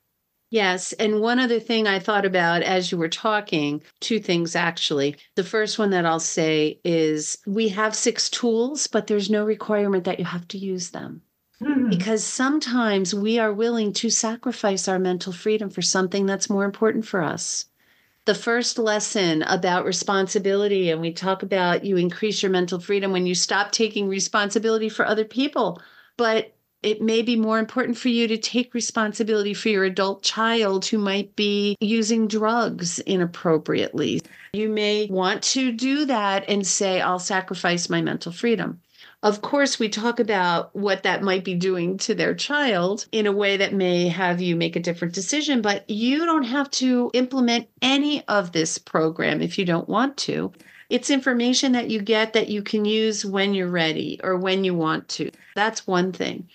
Yes. 0.49 0.93
And 0.93 1.19
one 1.19 1.39
other 1.39 1.59
thing 1.59 1.87
I 1.87 1.99
thought 1.99 2.25
about 2.25 2.61
as 2.61 2.89
you 2.89 2.97
were 2.97 3.09
talking, 3.09 3.81
two 3.99 4.19
things 4.19 4.55
actually. 4.55 5.17
The 5.35 5.43
first 5.43 5.77
one 5.77 5.89
that 5.89 6.05
I'll 6.05 6.21
say 6.21 6.79
is 6.85 7.37
we 7.45 7.67
have 7.67 7.93
six 7.93 8.29
tools, 8.29 8.87
but 8.87 9.07
there's 9.07 9.29
no 9.29 9.43
requirement 9.43 10.05
that 10.05 10.19
you 10.19 10.25
have 10.25 10.47
to 10.49 10.57
use 10.57 10.91
them. 10.91 11.21
Mm-hmm. 11.61 11.89
Because 11.89 12.23
sometimes 12.23 13.15
we 13.15 13.39
are 13.39 13.53
willing 13.53 13.91
to 13.93 14.09
sacrifice 14.09 14.87
our 14.87 14.99
mental 14.99 15.33
freedom 15.33 15.69
for 15.69 15.81
something 15.81 16.25
that's 16.25 16.49
more 16.49 16.65
important 16.65 17.05
for 17.05 17.23
us. 17.23 17.65
The 18.25 18.35
first 18.35 18.77
lesson 18.77 19.41
about 19.43 19.85
responsibility, 19.85 20.91
and 20.91 21.01
we 21.01 21.13
talk 21.13 21.43
about 21.43 21.85
you 21.85 21.97
increase 21.97 22.43
your 22.43 22.51
mental 22.51 22.79
freedom 22.79 23.11
when 23.11 23.25
you 23.25 23.33
stop 23.33 23.71
taking 23.71 24.07
responsibility 24.07 24.89
for 24.89 25.05
other 25.05 25.23
people. 25.23 25.81
But 26.17 26.53
it 26.83 27.01
may 27.01 27.21
be 27.21 27.35
more 27.35 27.57
important 27.57 27.97
for 27.97 28.09
you 28.09 28.27
to 28.27 28.37
take 28.37 28.73
responsibility 28.73 29.53
for 29.53 29.69
your 29.69 29.83
adult 29.83 30.21
child 30.21 30.85
who 30.85 30.97
might 30.97 31.35
be 31.35 31.75
using 31.79 32.27
drugs 32.27 32.99
inappropriately. 32.99 34.21
You 34.53 34.69
may 34.69 35.07
want 35.09 35.41
to 35.43 35.71
do 35.71 36.05
that 36.05 36.45
and 36.47 36.67
say, 36.67 37.01
I'll 37.01 37.19
sacrifice 37.19 37.89
my 37.89 38.01
mental 38.01 38.31
freedom. 38.31 38.79
Of 39.23 39.41
course, 39.41 39.79
we 39.79 39.89
talk 39.89 40.19
about 40.19 40.75
what 40.75 41.01
that 41.03 41.23
might 41.23 41.43
be 41.43 41.55
doing 41.55 41.97
to 41.99 42.13
their 42.13 42.35
child 42.35 43.07
in 43.11 43.25
a 43.25 43.31
way 43.31 43.57
that 43.57 43.73
may 43.73 44.09
have 44.09 44.41
you 44.41 44.55
make 44.55 44.75
a 44.75 44.79
different 44.79 45.15
decision, 45.15 45.61
but 45.61 45.89
you 45.89 46.23
don't 46.25 46.43
have 46.43 46.69
to 46.71 47.09
implement 47.13 47.67
any 47.81 48.25
of 48.27 48.51
this 48.51 48.77
program 48.77 49.41
if 49.41 49.57
you 49.57 49.65
don't 49.65 49.89
want 49.89 50.17
to. 50.17 50.53
It's 50.89 51.09
information 51.09 51.71
that 51.71 51.89
you 51.89 51.99
get 51.99 52.33
that 52.33 52.47
you 52.47 52.61
can 52.61 52.85
use 52.85 53.25
when 53.25 53.55
you're 53.55 53.67
ready 53.67 54.19
or 54.23 54.37
when 54.37 54.63
you 54.63 54.75
want 54.75 55.09
to. 55.09 55.31
That's 55.55 55.87
one 55.87 56.11
thing. 56.11 56.47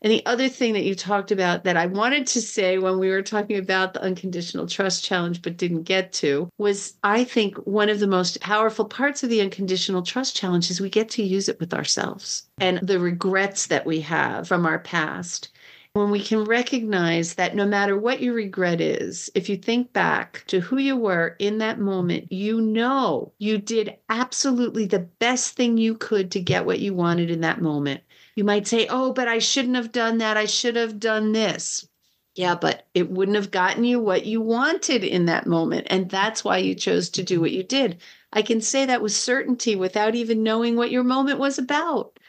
And 0.00 0.12
the 0.12 0.24
other 0.26 0.48
thing 0.48 0.74
that 0.74 0.84
you 0.84 0.94
talked 0.94 1.32
about 1.32 1.64
that 1.64 1.76
I 1.76 1.86
wanted 1.86 2.26
to 2.28 2.40
say 2.40 2.78
when 2.78 2.98
we 2.98 3.10
were 3.10 3.22
talking 3.22 3.58
about 3.58 3.94
the 3.94 4.02
unconditional 4.02 4.68
trust 4.68 5.04
challenge, 5.04 5.42
but 5.42 5.56
didn't 5.56 5.82
get 5.82 6.12
to, 6.14 6.48
was 6.56 6.94
I 7.02 7.24
think 7.24 7.56
one 7.58 7.88
of 7.88 7.98
the 7.98 8.06
most 8.06 8.40
powerful 8.40 8.84
parts 8.84 9.24
of 9.24 9.30
the 9.30 9.40
unconditional 9.40 10.02
trust 10.02 10.36
challenge 10.36 10.70
is 10.70 10.80
we 10.80 10.88
get 10.88 11.08
to 11.10 11.22
use 11.22 11.48
it 11.48 11.58
with 11.58 11.74
ourselves 11.74 12.48
and 12.60 12.78
the 12.78 13.00
regrets 13.00 13.66
that 13.66 13.86
we 13.86 14.00
have 14.02 14.46
from 14.46 14.66
our 14.66 14.78
past. 14.78 15.50
When 15.94 16.10
we 16.10 16.20
can 16.22 16.44
recognize 16.44 17.34
that 17.34 17.56
no 17.56 17.66
matter 17.66 17.98
what 17.98 18.22
your 18.22 18.34
regret 18.34 18.80
is, 18.80 19.30
if 19.34 19.48
you 19.48 19.56
think 19.56 19.92
back 19.92 20.44
to 20.46 20.60
who 20.60 20.78
you 20.78 20.96
were 20.96 21.34
in 21.40 21.58
that 21.58 21.80
moment, 21.80 22.30
you 22.30 22.60
know 22.60 23.32
you 23.38 23.58
did 23.58 23.96
absolutely 24.08 24.86
the 24.86 25.00
best 25.00 25.56
thing 25.56 25.76
you 25.76 25.96
could 25.96 26.30
to 26.32 26.40
get 26.40 26.66
what 26.66 26.78
you 26.78 26.94
wanted 26.94 27.30
in 27.30 27.40
that 27.40 27.60
moment 27.60 28.02
you 28.38 28.44
might 28.44 28.68
say, 28.68 28.86
oh, 28.86 29.12
but 29.12 29.26
I 29.26 29.40
shouldn't 29.40 29.74
have 29.74 29.90
done 29.90 30.18
that. 30.18 30.36
I 30.36 30.44
should 30.44 30.76
have 30.76 31.00
done 31.00 31.32
this. 31.32 31.88
Yeah, 32.36 32.54
but 32.54 32.86
it 32.94 33.10
wouldn't 33.10 33.34
have 33.34 33.50
gotten 33.50 33.82
you 33.82 33.98
what 33.98 34.26
you 34.26 34.40
wanted 34.40 35.02
in 35.02 35.26
that 35.26 35.44
moment. 35.44 35.88
And 35.90 36.08
that's 36.08 36.44
why 36.44 36.58
you 36.58 36.76
chose 36.76 37.10
to 37.10 37.24
do 37.24 37.40
what 37.40 37.50
you 37.50 37.64
did. 37.64 37.98
I 38.32 38.42
can 38.42 38.60
say 38.60 38.86
that 38.86 39.02
with 39.02 39.10
certainty 39.12 39.74
without 39.74 40.14
even 40.14 40.44
knowing 40.44 40.76
what 40.76 40.92
your 40.92 41.02
moment 41.02 41.40
was 41.40 41.58
about. 41.58 42.20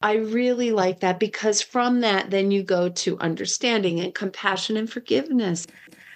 I 0.00 0.14
really 0.14 0.72
like 0.72 1.00
that 1.00 1.20
because 1.20 1.60
from 1.60 2.00
that, 2.00 2.30
then 2.30 2.50
you 2.50 2.62
go 2.62 2.88
to 2.88 3.18
understanding 3.18 4.00
and 4.00 4.14
compassion 4.14 4.78
and 4.78 4.90
forgiveness. 4.90 5.66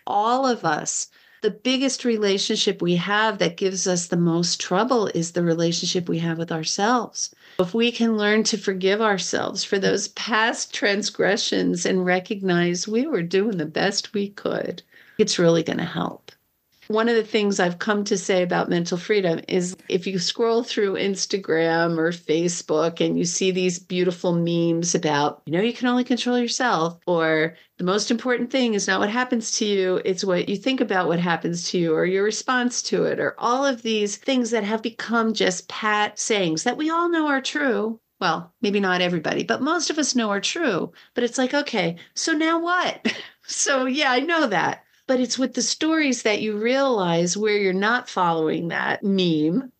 All 0.06 0.46
of 0.46 0.64
us 0.64 1.10
the 1.42 1.50
biggest 1.50 2.04
relationship 2.04 2.80
we 2.80 2.94
have 2.94 3.38
that 3.38 3.56
gives 3.56 3.88
us 3.88 4.06
the 4.06 4.16
most 4.16 4.60
trouble 4.60 5.08
is 5.08 5.32
the 5.32 5.42
relationship 5.42 6.08
we 6.08 6.20
have 6.20 6.38
with 6.38 6.52
ourselves. 6.52 7.34
If 7.58 7.74
we 7.74 7.92
can 7.92 8.16
learn 8.16 8.42
to 8.44 8.58
forgive 8.58 9.00
ourselves 9.00 9.62
for 9.62 9.78
those 9.78 10.08
past 10.08 10.74
transgressions 10.74 11.86
and 11.86 12.04
recognize 12.04 12.88
we 12.88 13.06
were 13.06 13.22
doing 13.22 13.58
the 13.58 13.66
best 13.66 14.12
we 14.12 14.30
could, 14.30 14.82
it's 15.18 15.38
really 15.38 15.62
going 15.62 15.78
to 15.78 15.84
help. 15.84 16.31
One 16.92 17.08
of 17.08 17.16
the 17.16 17.24
things 17.24 17.58
I've 17.58 17.78
come 17.78 18.04
to 18.04 18.18
say 18.18 18.42
about 18.42 18.68
mental 18.68 18.98
freedom 18.98 19.40
is 19.48 19.74
if 19.88 20.06
you 20.06 20.18
scroll 20.18 20.62
through 20.62 20.96
Instagram 20.96 21.96
or 21.96 22.10
Facebook 22.10 23.00
and 23.00 23.16
you 23.16 23.24
see 23.24 23.50
these 23.50 23.78
beautiful 23.78 24.34
memes 24.34 24.94
about, 24.94 25.40
you 25.46 25.54
know, 25.54 25.62
you 25.62 25.72
can 25.72 25.88
only 25.88 26.04
control 26.04 26.38
yourself, 26.38 26.98
or 27.06 27.56
the 27.78 27.84
most 27.84 28.10
important 28.10 28.50
thing 28.50 28.74
is 28.74 28.86
not 28.86 29.00
what 29.00 29.08
happens 29.08 29.52
to 29.52 29.64
you, 29.64 30.02
it's 30.04 30.22
what 30.22 30.50
you 30.50 30.56
think 30.58 30.82
about 30.82 31.08
what 31.08 31.18
happens 31.18 31.70
to 31.70 31.78
you, 31.78 31.94
or 31.94 32.04
your 32.04 32.24
response 32.24 32.82
to 32.82 33.04
it, 33.04 33.18
or 33.18 33.36
all 33.38 33.64
of 33.64 33.80
these 33.80 34.18
things 34.18 34.50
that 34.50 34.62
have 34.62 34.82
become 34.82 35.32
just 35.32 35.70
pat 35.70 36.18
sayings 36.18 36.62
that 36.64 36.76
we 36.76 36.90
all 36.90 37.08
know 37.08 37.26
are 37.26 37.40
true. 37.40 37.98
Well, 38.20 38.52
maybe 38.60 38.80
not 38.80 39.00
everybody, 39.00 39.44
but 39.44 39.62
most 39.62 39.88
of 39.88 39.98
us 39.98 40.14
know 40.14 40.28
are 40.28 40.42
true. 40.42 40.92
But 41.14 41.24
it's 41.24 41.38
like, 41.38 41.54
okay, 41.54 41.96
so 42.14 42.32
now 42.32 42.60
what? 42.60 43.14
so, 43.46 43.86
yeah, 43.86 44.12
I 44.12 44.20
know 44.20 44.46
that 44.48 44.84
but 45.12 45.20
it's 45.20 45.38
with 45.38 45.52
the 45.52 45.60
stories 45.60 46.22
that 46.22 46.40
you 46.40 46.56
realize 46.56 47.36
where 47.36 47.58
you're 47.58 47.74
not 47.74 48.08
following 48.08 48.68
that 48.68 49.04
meme. 49.04 49.70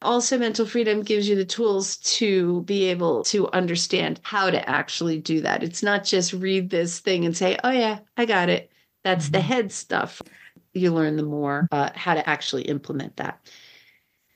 Also, 0.00 0.38
mental 0.38 0.64
freedom 0.64 1.02
gives 1.02 1.28
you 1.28 1.34
the 1.34 1.44
tools 1.44 1.96
to 1.96 2.62
be 2.62 2.84
able 2.84 3.24
to 3.24 3.50
understand 3.50 4.20
how 4.22 4.48
to 4.48 4.70
actually 4.70 5.18
do 5.18 5.40
that. 5.40 5.64
It's 5.64 5.82
not 5.82 6.04
just 6.04 6.32
read 6.32 6.70
this 6.70 7.00
thing 7.00 7.24
and 7.24 7.36
say, 7.36 7.58
oh, 7.64 7.72
yeah, 7.72 7.98
I 8.16 8.26
got 8.26 8.48
it. 8.48 8.70
That's 9.02 9.30
the 9.30 9.38
mm-hmm. 9.38 9.48
head 9.48 9.72
stuff. 9.72 10.22
You 10.72 10.94
learn 10.94 11.16
the 11.16 11.24
more 11.24 11.66
uh, 11.72 11.90
how 11.96 12.14
to 12.14 12.28
actually 12.28 12.62
implement 12.62 13.16
that. 13.16 13.40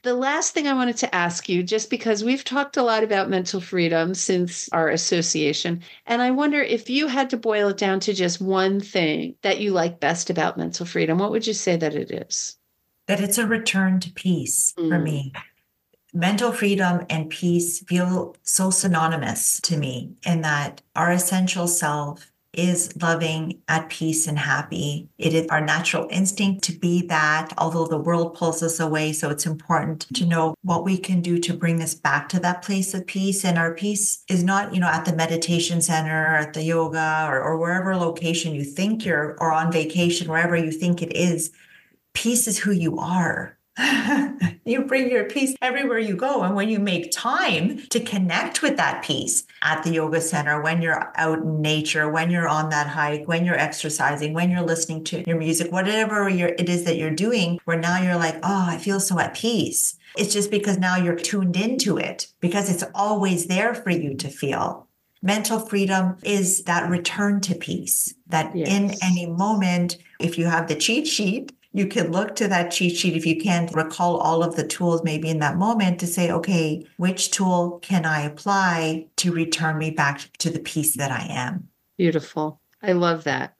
The 0.02 0.14
last 0.14 0.54
thing 0.54 0.66
I 0.66 0.72
wanted 0.72 0.96
to 0.98 1.14
ask 1.14 1.46
you, 1.46 1.62
just 1.62 1.90
because 1.90 2.24
we've 2.24 2.42
talked 2.42 2.78
a 2.78 2.82
lot 2.82 3.04
about 3.04 3.28
mental 3.28 3.60
freedom 3.60 4.14
since 4.14 4.66
our 4.70 4.88
association, 4.88 5.82
and 6.06 6.22
I 6.22 6.30
wonder 6.30 6.62
if 6.62 6.88
you 6.88 7.06
had 7.06 7.28
to 7.30 7.36
boil 7.36 7.68
it 7.68 7.76
down 7.76 8.00
to 8.00 8.14
just 8.14 8.40
one 8.40 8.80
thing 8.80 9.34
that 9.42 9.60
you 9.60 9.72
like 9.72 10.00
best 10.00 10.30
about 10.30 10.56
mental 10.56 10.86
freedom, 10.86 11.18
what 11.18 11.30
would 11.30 11.46
you 11.46 11.52
say 11.52 11.76
that 11.76 11.94
it 11.94 12.10
is? 12.10 12.56
That 13.08 13.20
it's 13.20 13.36
a 13.36 13.46
return 13.46 14.00
to 14.00 14.10
peace 14.12 14.72
mm. 14.78 14.88
for 14.88 14.98
me. 14.98 15.34
Mental 16.14 16.50
freedom 16.50 17.04
and 17.10 17.28
peace 17.28 17.80
feel 17.80 18.36
so 18.42 18.70
synonymous 18.70 19.60
to 19.60 19.76
me 19.76 20.14
in 20.24 20.40
that 20.40 20.80
our 20.96 21.12
essential 21.12 21.68
self 21.68 22.29
is 22.52 22.92
loving, 23.00 23.62
at 23.68 23.88
peace, 23.88 24.26
and 24.26 24.38
happy. 24.38 25.08
It 25.18 25.34
is 25.34 25.46
our 25.48 25.60
natural 25.60 26.08
instinct 26.10 26.64
to 26.64 26.72
be 26.72 27.06
that, 27.06 27.52
although 27.58 27.86
the 27.86 27.98
world 27.98 28.34
pulls 28.34 28.62
us 28.62 28.80
away. 28.80 29.12
So 29.12 29.30
it's 29.30 29.46
important 29.46 30.06
to 30.14 30.26
know 30.26 30.54
what 30.62 30.84
we 30.84 30.98
can 30.98 31.20
do 31.20 31.38
to 31.38 31.54
bring 31.54 31.80
us 31.80 31.94
back 31.94 32.28
to 32.30 32.40
that 32.40 32.62
place 32.62 32.92
of 32.92 33.06
peace. 33.06 33.44
And 33.44 33.56
our 33.56 33.74
peace 33.74 34.24
is 34.28 34.42
not, 34.42 34.74
you 34.74 34.80
know, 34.80 34.88
at 34.88 35.04
the 35.04 35.14
meditation 35.14 35.80
center, 35.80 36.22
or 36.22 36.36
at 36.36 36.54
the 36.54 36.62
yoga, 36.62 37.26
or, 37.28 37.40
or 37.40 37.58
wherever 37.58 37.94
location 37.96 38.54
you 38.54 38.64
think 38.64 39.04
you're, 39.04 39.36
or 39.40 39.52
on 39.52 39.70
vacation, 39.70 40.28
wherever 40.28 40.56
you 40.56 40.72
think 40.72 41.02
it 41.02 41.14
is. 41.16 41.52
Peace 42.14 42.48
is 42.48 42.58
who 42.58 42.72
you 42.72 42.98
are. 42.98 43.56
you 44.64 44.84
bring 44.84 45.10
your 45.10 45.24
peace 45.24 45.54
everywhere 45.62 45.98
you 45.98 46.16
go. 46.16 46.42
And 46.42 46.54
when 46.54 46.68
you 46.68 46.78
make 46.78 47.10
time 47.10 47.78
to 47.88 48.00
connect 48.00 48.62
with 48.62 48.76
that 48.76 49.02
peace 49.04 49.44
at 49.62 49.82
the 49.82 49.92
yoga 49.92 50.20
center, 50.20 50.60
when 50.60 50.82
you're 50.82 51.12
out 51.16 51.38
in 51.38 51.62
nature, 51.62 52.10
when 52.10 52.30
you're 52.30 52.48
on 52.48 52.70
that 52.70 52.88
hike, 52.88 53.26
when 53.26 53.44
you're 53.44 53.58
exercising, 53.58 54.34
when 54.34 54.50
you're 54.50 54.62
listening 54.62 55.04
to 55.04 55.22
your 55.26 55.38
music, 55.38 55.72
whatever 55.72 56.28
it 56.28 56.68
is 56.68 56.84
that 56.84 56.96
you're 56.96 57.10
doing, 57.10 57.58
where 57.64 57.78
now 57.78 58.02
you're 58.02 58.16
like, 58.16 58.36
oh, 58.36 58.66
I 58.68 58.78
feel 58.78 59.00
so 59.00 59.18
at 59.18 59.34
peace. 59.34 59.96
It's 60.16 60.32
just 60.32 60.50
because 60.50 60.78
now 60.78 60.96
you're 60.96 61.16
tuned 61.16 61.56
into 61.56 61.96
it 61.96 62.26
because 62.40 62.68
it's 62.70 62.84
always 62.94 63.46
there 63.46 63.74
for 63.74 63.90
you 63.90 64.14
to 64.16 64.28
feel. 64.28 64.88
Mental 65.22 65.60
freedom 65.60 66.16
is 66.22 66.64
that 66.64 66.90
return 66.90 67.40
to 67.42 67.54
peace, 67.54 68.14
that 68.28 68.56
yes. 68.56 68.68
in 68.68 68.94
any 69.02 69.26
moment, 69.26 69.98
if 70.18 70.38
you 70.38 70.46
have 70.46 70.66
the 70.66 70.74
cheat 70.74 71.06
sheet, 71.06 71.52
you 71.72 71.86
can 71.86 72.10
look 72.10 72.34
to 72.36 72.48
that 72.48 72.72
cheat 72.72 72.96
sheet 72.96 73.16
if 73.16 73.24
you 73.24 73.40
can't 73.40 73.72
recall 73.74 74.16
all 74.16 74.42
of 74.42 74.56
the 74.56 74.66
tools 74.66 75.04
maybe 75.04 75.28
in 75.28 75.38
that 75.38 75.56
moment 75.56 76.00
to 76.00 76.06
say, 76.06 76.30
okay, 76.30 76.84
which 76.96 77.30
tool 77.30 77.78
can 77.80 78.04
I 78.04 78.22
apply 78.22 79.06
to 79.16 79.32
return 79.32 79.78
me 79.78 79.90
back 79.90 80.30
to 80.38 80.50
the 80.50 80.58
peace 80.58 80.96
that 80.96 81.12
I 81.12 81.26
am? 81.30 81.68
Beautiful. 81.96 82.60
I 82.82 82.92
love 82.92 83.24
that. 83.24 83.54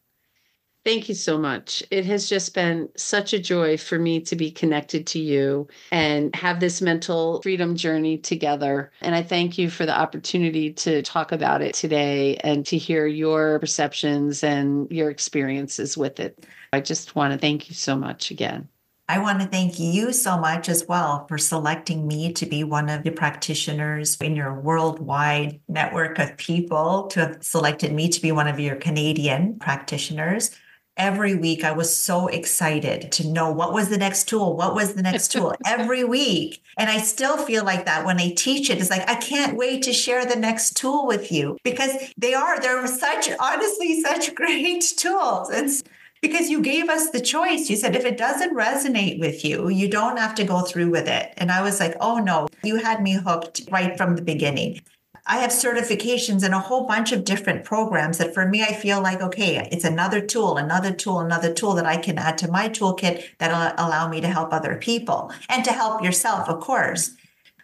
Thank 0.90 1.08
you 1.08 1.14
so 1.14 1.38
much. 1.38 1.84
It 1.92 2.04
has 2.06 2.28
just 2.28 2.52
been 2.52 2.88
such 2.96 3.32
a 3.32 3.38
joy 3.38 3.76
for 3.76 3.96
me 3.96 4.18
to 4.22 4.34
be 4.34 4.50
connected 4.50 5.06
to 5.06 5.20
you 5.20 5.68
and 5.92 6.34
have 6.34 6.58
this 6.58 6.82
mental 6.82 7.40
freedom 7.42 7.76
journey 7.76 8.18
together. 8.18 8.90
And 9.00 9.14
I 9.14 9.22
thank 9.22 9.56
you 9.56 9.70
for 9.70 9.86
the 9.86 9.96
opportunity 9.96 10.72
to 10.72 11.00
talk 11.02 11.30
about 11.30 11.62
it 11.62 11.76
today 11.76 12.38
and 12.38 12.66
to 12.66 12.76
hear 12.76 13.06
your 13.06 13.60
perceptions 13.60 14.42
and 14.42 14.90
your 14.90 15.10
experiences 15.10 15.96
with 15.96 16.18
it. 16.18 16.44
I 16.72 16.80
just 16.80 17.14
want 17.14 17.34
to 17.34 17.38
thank 17.38 17.68
you 17.68 17.76
so 17.76 17.94
much 17.94 18.32
again. 18.32 18.68
I 19.08 19.18
want 19.18 19.40
to 19.40 19.46
thank 19.46 19.80
you 19.80 20.12
so 20.12 20.38
much 20.38 20.68
as 20.68 20.86
well 20.86 21.26
for 21.26 21.36
selecting 21.36 22.06
me 22.06 22.32
to 22.32 22.46
be 22.46 22.62
one 22.62 22.88
of 22.88 23.02
the 23.02 23.10
practitioners 23.10 24.16
in 24.18 24.36
your 24.36 24.54
worldwide 24.60 25.60
network 25.66 26.20
of 26.20 26.36
people, 26.36 27.08
to 27.08 27.26
have 27.26 27.38
selected 27.42 27.92
me 27.92 28.08
to 28.08 28.20
be 28.20 28.30
one 28.30 28.46
of 28.46 28.60
your 28.60 28.76
Canadian 28.76 29.58
practitioners. 29.58 30.56
Every 31.00 31.34
week, 31.34 31.64
I 31.64 31.72
was 31.72 31.96
so 31.96 32.26
excited 32.26 33.10
to 33.12 33.26
know 33.26 33.50
what 33.50 33.72
was 33.72 33.88
the 33.88 33.96
next 33.96 34.28
tool, 34.28 34.54
what 34.54 34.74
was 34.74 34.92
the 34.92 35.00
next 35.02 35.32
tool 35.32 35.54
every 35.66 36.04
week. 36.04 36.62
And 36.76 36.90
I 36.90 36.98
still 36.98 37.38
feel 37.38 37.64
like 37.64 37.86
that 37.86 38.04
when 38.04 38.20
I 38.20 38.34
teach 38.36 38.68
it. 38.68 38.78
It's 38.78 38.90
like, 38.90 39.08
I 39.08 39.14
can't 39.14 39.56
wait 39.56 39.82
to 39.84 39.94
share 39.94 40.26
the 40.26 40.36
next 40.36 40.76
tool 40.76 41.06
with 41.06 41.32
you 41.32 41.56
because 41.64 41.92
they 42.18 42.34
are, 42.34 42.60
they're 42.60 42.86
such, 42.86 43.30
honestly, 43.40 44.02
such 44.02 44.34
great 44.40 44.82
tools. 44.98 45.48
It's 45.48 45.82
because 46.20 46.50
you 46.50 46.60
gave 46.60 46.90
us 46.90 47.08
the 47.08 47.20
choice. 47.22 47.70
You 47.70 47.76
said, 47.76 47.96
if 47.96 48.04
it 48.04 48.18
doesn't 48.18 48.54
resonate 48.54 49.18
with 49.18 49.42
you, 49.42 49.70
you 49.70 49.88
don't 49.88 50.18
have 50.18 50.34
to 50.34 50.44
go 50.44 50.60
through 50.60 50.90
with 50.90 51.08
it. 51.08 51.32
And 51.38 51.50
I 51.50 51.62
was 51.62 51.80
like, 51.80 51.96
oh 52.02 52.18
no, 52.18 52.46
you 52.62 52.76
had 52.76 53.02
me 53.02 53.14
hooked 53.14 53.62
right 53.70 53.96
from 53.96 54.16
the 54.16 54.22
beginning. 54.22 54.82
I 55.30 55.36
have 55.36 55.52
certifications 55.52 56.44
in 56.44 56.52
a 56.52 56.58
whole 56.58 56.88
bunch 56.88 57.12
of 57.12 57.22
different 57.22 57.62
programs 57.62 58.18
that 58.18 58.34
for 58.34 58.48
me, 58.48 58.64
I 58.64 58.72
feel 58.72 59.00
like, 59.00 59.22
okay, 59.22 59.68
it's 59.70 59.84
another 59.84 60.20
tool, 60.20 60.56
another 60.56 60.92
tool, 60.92 61.20
another 61.20 61.54
tool 61.54 61.74
that 61.74 61.86
I 61.86 61.98
can 61.98 62.18
add 62.18 62.36
to 62.38 62.50
my 62.50 62.68
toolkit 62.68 63.24
that'll 63.38 63.86
allow 63.86 64.08
me 64.08 64.20
to 64.22 64.26
help 64.26 64.52
other 64.52 64.74
people 64.74 65.32
and 65.48 65.64
to 65.64 65.70
help 65.70 66.02
yourself, 66.02 66.48
of 66.48 66.58
course. 66.58 67.12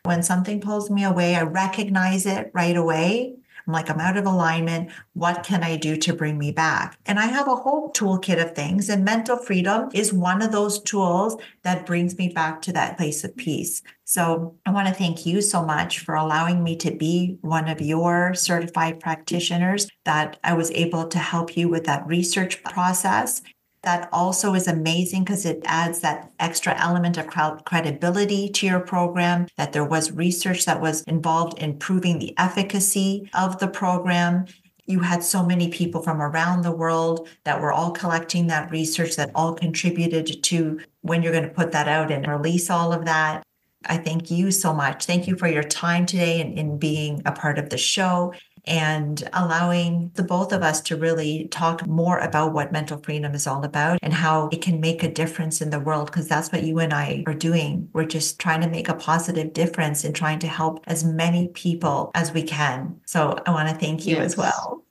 When 0.05 0.23
something 0.23 0.61
pulls 0.61 0.91
me 0.91 1.03
away, 1.03 1.35
I 1.35 1.43
recognize 1.43 2.25
it 2.25 2.53
right 2.55 2.77
away 2.77 3.35
I'm 3.67 3.73
like, 3.73 3.91
I'm 3.91 4.01
out 4.01 4.17
of 4.17 4.27
alignment. 4.27 4.91
What 5.15 5.43
can 5.43 5.65
I 5.65 5.77
do 5.77 5.97
to 5.97 6.15
bring 6.15 6.39
me 6.39 6.53
back? 6.53 6.99
And 7.07 7.19
I 7.19 7.27
have 7.27 7.49
a 7.49 7.57
whole 7.57 7.93
toolkit 7.93 8.41
of 8.43 8.55
things, 8.55 8.89
and 8.89 9.05
mental 9.05 9.37
freedom 9.37 9.91
is 9.93 10.13
one 10.13 10.41
of 10.41 10.53
those 10.53 10.81
tools 10.81 11.37
that 11.63 11.87
brings 11.87 12.17
me 12.17 12.29
back 12.29 12.63
to 12.63 12.73
that 12.75 12.97
place 12.97 13.25
of 13.25 13.37
peace. 13.37 13.83
So 14.05 14.55
I 14.65 14.71
want 14.71 14.87
to 14.87 14.95
thank 14.95 15.27
you 15.27 15.41
so 15.41 15.65
much 15.65 15.99
for 15.99 16.15
allowing 16.15 16.63
me 16.63 16.77
to 16.77 16.93
be 16.93 17.39
one 17.41 17.69
of 17.69 17.81
your 17.81 18.35
certified 18.35 19.01
practitioners 19.01 19.89
that 20.05 20.39
I 20.45 20.55
was 20.55 20.71
able 20.71 21.09
to 21.09 21.19
help 21.19 21.57
you 21.57 21.69
with 21.69 21.85
that 21.85 22.07
research 22.07 22.63
process 22.63 23.43
That 23.87 24.09
also 24.13 24.55
is 24.55 24.67
amazing 24.67 25.23
because 25.23 25.47
it 25.47 25.63
adds 25.65 26.01
that 26.01 26.33
extra 26.41 26.75
element 26.77 27.17
of 27.17 27.29
credibility 27.65 28.49
to 28.49 28.67
your 28.67 28.81
program, 28.81 29.47
that 29.57 29.73
there 29.73 29.85
was 29.85 30.11
research 30.11 30.65
that 30.65 30.81
was 30.81 31.05
involved 31.05 31.57
in 31.59 31.79
proving 31.79 32.19
the 32.19 32.37
efficacy 32.37 33.31
of 33.33 33.61
the 33.61 33.69
program 33.69 34.47
you 34.87 35.01
had 35.01 35.23
so 35.23 35.45
many 35.45 35.69
people 35.69 36.03
from 36.03 36.23
around 36.23 36.63
the 36.63 36.73
world 36.73 37.29
that 37.45 37.61
were 37.61 37.73
all 37.73 37.91
collecting 37.91 38.49
that 38.49 38.71
research 38.71 39.17
that 39.17 39.31
all 39.35 39.53
contributed 39.53 40.43
to 40.45 40.81
when 41.03 41.23
you're 41.23 41.33
going 41.33 41.45
to 41.45 41.51
put 41.51 41.73
that 41.73 41.89
out 41.89 42.11
and 42.11 42.27
release 42.27 42.71
all 42.71 42.93
of 42.93 43.05
that. 43.05 43.45
I 43.87 43.99
thank 43.99 44.31
you 44.31 44.51
so 44.51 44.73
much. 44.73 45.05
Thank 45.05 45.27
you 45.27 45.37
for 45.37 45.49
your 45.49 45.63
time 45.63 46.07
today 46.07 46.41
and 46.41 46.59
in 46.59 46.79
being 46.79 47.23
a 47.25 47.33
part 47.33 47.59
of 47.59 47.71
the 47.71 47.79
show 47.79 48.33
and 48.67 49.29
allowing 49.33 50.11
the 50.15 50.23
both 50.23 50.53
of 50.53 50.63
us 50.63 50.81
to 50.83 50.97
really 50.97 51.49
talk 51.49 51.87
more 51.87 52.19
about 52.19 52.53
what 52.53 52.73
mental 52.73 52.99
freedom 52.99 53.35
is 53.35 53.47
all 53.47 53.65
about 53.65 53.99
and 54.03 54.13
how 54.13 54.49
it 54.53 54.63
can 54.63 54.81
make 54.81 55.03
a 55.03 55.13
difference 55.13 55.61
in 55.61 55.71
the 55.71 55.81
world 55.81 56.07
because 56.07 56.29
that's 56.29 56.51
what 56.51 56.65
you 56.65 56.79
and 56.79 56.93
I 56.93 57.25
are 57.27 57.35
doing. 57.35 57.89
We're 57.93 58.05
just 58.05 58.39
trying 58.39 58.61
to 58.63 58.69
make 58.69 58.89
a 58.89 58.95
positive 58.95 59.53
difference 59.53 60.05
and 60.05 60.15
trying 60.15 60.41
to 60.41 60.49
help 60.49 60.83
as 60.87 61.05
many 61.05 61.49
people 61.49 62.11
as 62.15 62.33
we 62.33 62.43
can. 62.43 63.01
So 63.07 63.39
I 63.47 63.51
want 63.51 63.69
to 63.69 63.75
thank 63.75 64.07
you 64.07 64.17
yes. 64.17 64.25
as 64.25 64.37
well. 64.37 64.85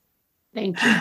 Thank 0.54 0.78
you. 0.82 0.96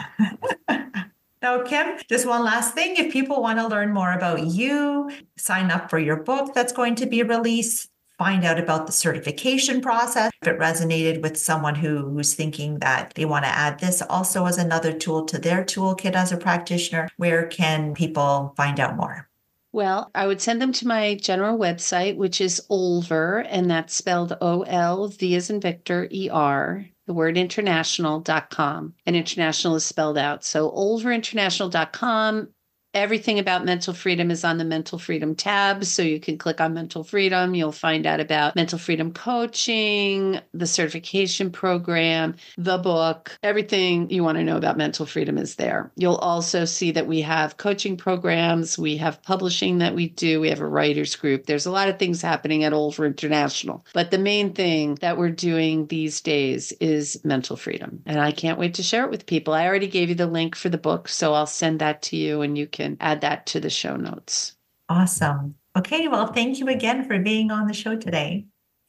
Now, 1.45 1.63
Kim, 1.63 1.99
just 2.09 2.27
one 2.27 2.43
last 2.43 2.73
thing. 2.73 2.97
If 2.97 3.13
people 3.13 3.43
want 3.43 3.59
to 3.59 3.67
learn 3.69 3.93
more 3.93 4.15
about 4.15 4.47
you, 4.47 5.11
sign 5.37 5.71
up 5.71 5.91
for 5.91 5.99
your 5.99 6.17
book 6.17 6.55
that's 6.55 6.73
going 6.73 6.95
to 6.95 7.07
be 7.07 7.23
released, 7.23 7.91
find 8.19 8.45
out 8.45 8.59
about 8.59 8.87
the 8.87 8.93
certification 8.93 9.81
process. 9.81 10.31
If 10.43 10.49
it 10.49 10.59
resonated 10.59 11.23
with 11.23 11.37
someone 11.37 11.75
who, 11.75 12.11
who's 12.11 12.35
thinking 12.35 12.79
that 12.79 13.13
they 13.15 13.25
want 13.25 13.45
to 13.45 13.51
add 13.51 13.81
this 13.81 14.03
also 14.03 14.47
as 14.47 14.59
another 14.59 14.93
tool 14.93 15.25
to 15.27 15.39
their 15.39 15.65
toolkit 15.65 16.15
as 16.15 16.33
a 16.33 16.37
practitioner, 16.37 17.09
where 17.17 17.47
can 17.47 17.95
people 17.95 18.55
find 18.57 18.79
out 18.81 18.97
more? 18.97 19.29
Well, 19.73 20.13
I 20.15 20.29
would 20.29 20.41
send 20.41 20.63
them 20.63 20.73
to 20.75 20.87
my 20.87 21.17
general 21.17 21.59
website, 21.59 22.17
which 22.17 22.41
is 22.41 22.63
Olver, 22.71 23.45
and 23.49 23.69
that's 23.69 23.93
spelled 23.93 24.37
O 24.41 24.63
L 24.63 25.09
V 25.09 25.35
as 25.35 25.51
in 25.51 25.61
Victor 25.61 26.07
E 26.13 26.31
R, 26.31 26.87
the 27.07 27.13
word 27.13 27.37
international.com. 27.37 28.95
And 29.05 29.17
international 29.17 29.75
is 29.75 29.85
spelled 29.85 30.17
out. 30.17 30.45
So 30.45 30.71
olverinternational.com 30.71 32.49
Everything 32.95 33.41
about 33.41 33.65
mental 33.65 33.93
freedom 33.93 34.31
is 34.31 34.45
on 34.45 34.57
the 34.57 34.65
mental 34.65 35.01
freedom 35.01 35.35
tab. 35.35 35.85
So 35.85 36.01
you 36.01 36.21
can 36.21 36.39
click 36.39 36.61
on 36.61 36.75
mental 36.75 37.03
freedom. 37.03 37.57
You'll 37.57 37.73
find 37.73 38.07
out 38.07 38.21
about 38.21 38.55
mental 38.55 38.79
freedom 38.79 39.13
coaching, 39.13 40.41
the 40.53 40.67
certification 40.67 41.51
program, 41.51 42.37
the 42.57 42.79
book, 42.79 43.37
everything 43.43 44.09
you 44.11 44.23
want 44.23 44.39
to 44.39 44.45
know 44.45 44.57
about 44.57 44.77
mental 44.77 45.07
freedom 45.07 45.39
is 45.39 45.57
there. 45.57 45.91
You'll 45.97 46.15
also 46.15 46.65
see 46.65 46.93
that 46.93 47.09
we 47.09 47.21
have 47.23 47.57
coaching 47.57 47.97
programs, 47.97 48.79
we 48.79 48.97
have 48.99 49.21
publishing 49.25 49.79
that 49.79 49.97
we 49.97 50.11
do, 50.11 50.41
we 50.41 50.49
have 50.51 50.61
a 50.61 50.67
writers 50.67 51.17
group. 51.17 51.47
There's 51.47 51.67
a 51.67 51.73
lot 51.73 51.89
of 51.89 51.99
things 51.99 52.23
happening 52.23 52.63
at 52.63 52.73
Olver 52.73 53.07
International. 53.07 53.85
But 53.93 54.13
the 54.13 54.19
main 54.19 54.53
thing 54.53 54.99
that 55.01 55.19
we're 55.19 55.31
doing 55.31 55.89
these 55.89 56.21
days 56.21 56.71
is 56.81 57.21
mental 57.25 57.57
freedom. 57.57 58.03
And 58.07 58.21
I 58.21 58.31
can't 58.31 58.59
wait 58.59 58.75
to 58.75 58.85
share 58.85 59.05
it 59.05 59.11
with 59.11 59.27
people. 59.27 59.53
I 59.53 59.67
already 59.67 59.89
gave 59.89 60.11
you 60.11 60.15
the 60.15 60.29
link 60.29 60.55
for 60.55 60.69
the 60.69 60.79
book, 60.79 61.09
so 61.09 61.35
I'll 61.35 61.47
send 61.47 61.81
that 61.81 62.01
to 62.03 62.17
you 62.17 62.43
and 62.43 62.57
you 62.57 62.69
can 62.69 62.84
can 62.85 62.97
add 63.01 63.23
that 63.23 63.47
to 63.47 63.61
the 63.61 63.71
show 63.71 63.97
notes. 63.97 64.57
Awesome. 64.89 65.55
Okay. 65.77 66.07
Well, 66.09 66.27
thank 66.27 66.59
you 66.59 66.69
again 66.69 67.05
for 67.05 67.19
being 67.19 67.51
on 67.51 67.67
the 67.67 67.75
show 67.75 67.97
today. 67.97 68.47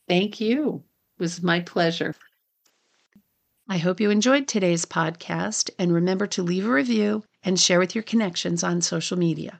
Thank 0.07 0.39
you. 0.39 0.83
It 1.17 1.23
was 1.23 1.41
my 1.41 1.61
pleasure. 1.61 2.13
I 3.67 3.77
hope 3.77 3.99
you 3.99 4.11
enjoyed 4.11 4.47
today's 4.47 4.85
podcast 4.85 5.71
and 5.79 5.91
remember 5.91 6.27
to 6.27 6.43
leave 6.43 6.65
a 6.65 6.71
review 6.71 7.23
and 7.43 7.59
share 7.59 7.79
with 7.79 7.95
your 7.95 8.03
connections 8.03 8.63
on 8.63 8.81
social 8.81 9.17
media. 9.17 9.59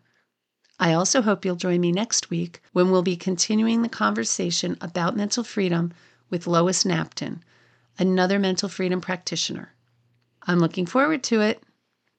I 0.80 0.94
also 0.94 1.22
hope 1.22 1.46
you'll 1.46 1.56
join 1.56 1.80
me 1.80 1.92
next 1.92 2.30
week 2.30 2.62
when 2.74 2.92
we'll 2.92 3.02
be 3.02 3.16
continuing 3.16 3.82
the 3.82 3.90
conversation 3.90 4.78
about 4.82 5.16
mental 5.16 5.44
freedom 5.44 5.94
with 6.30 6.46
Lois 6.46 6.84
Napton, 6.84 7.40
another 7.98 8.38
mental 8.38 8.68
freedom 8.68 9.00
practitioner. 9.00 9.74
I'm 10.44 10.60
looking 10.60 10.86
forward 10.86 11.24
to 11.24 11.42
it. 11.42 11.64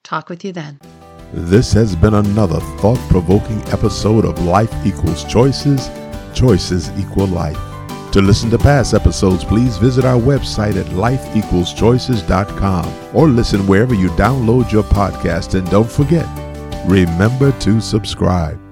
Talk 0.03 0.31
with 0.31 0.45
you 0.45 0.53
then. 0.53 0.81
This 1.41 1.71
has 1.75 1.95
been 1.95 2.15
another 2.15 2.61
thought 2.79 2.97
provoking 3.11 3.61
episode 3.69 4.25
of 4.25 4.43
Life 4.43 4.73
Equals 4.87 5.23
Choices, 5.25 5.91
Choices 6.35 6.91
Equal 6.99 7.27
Life. 7.27 7.59
To 8.13 8.23
listen 8.23 8.49
to 8.49 8.57
past 8.57 8.95
episodes, 8.95 9.45
please 9.45 9.77
visit 9.77 10.07
our 10.07 10.19
website 10.19 10.81
at 10.81 10.87
lifeequalschoices.com 10.87 13.15
or 13.15 13.29
listen 13.29 13.67
wherever 13.67 13.93
you 13.93 14.09
download 14.11 14.71
your 14.73 14.85
podcast. 14.85 15.59
And 15.59 15.69
don't 15.69 15.91
forget, 15.91 16.27
remember 16.89 17.53
to 17.61 17.83
subscribe. 17.83 18.66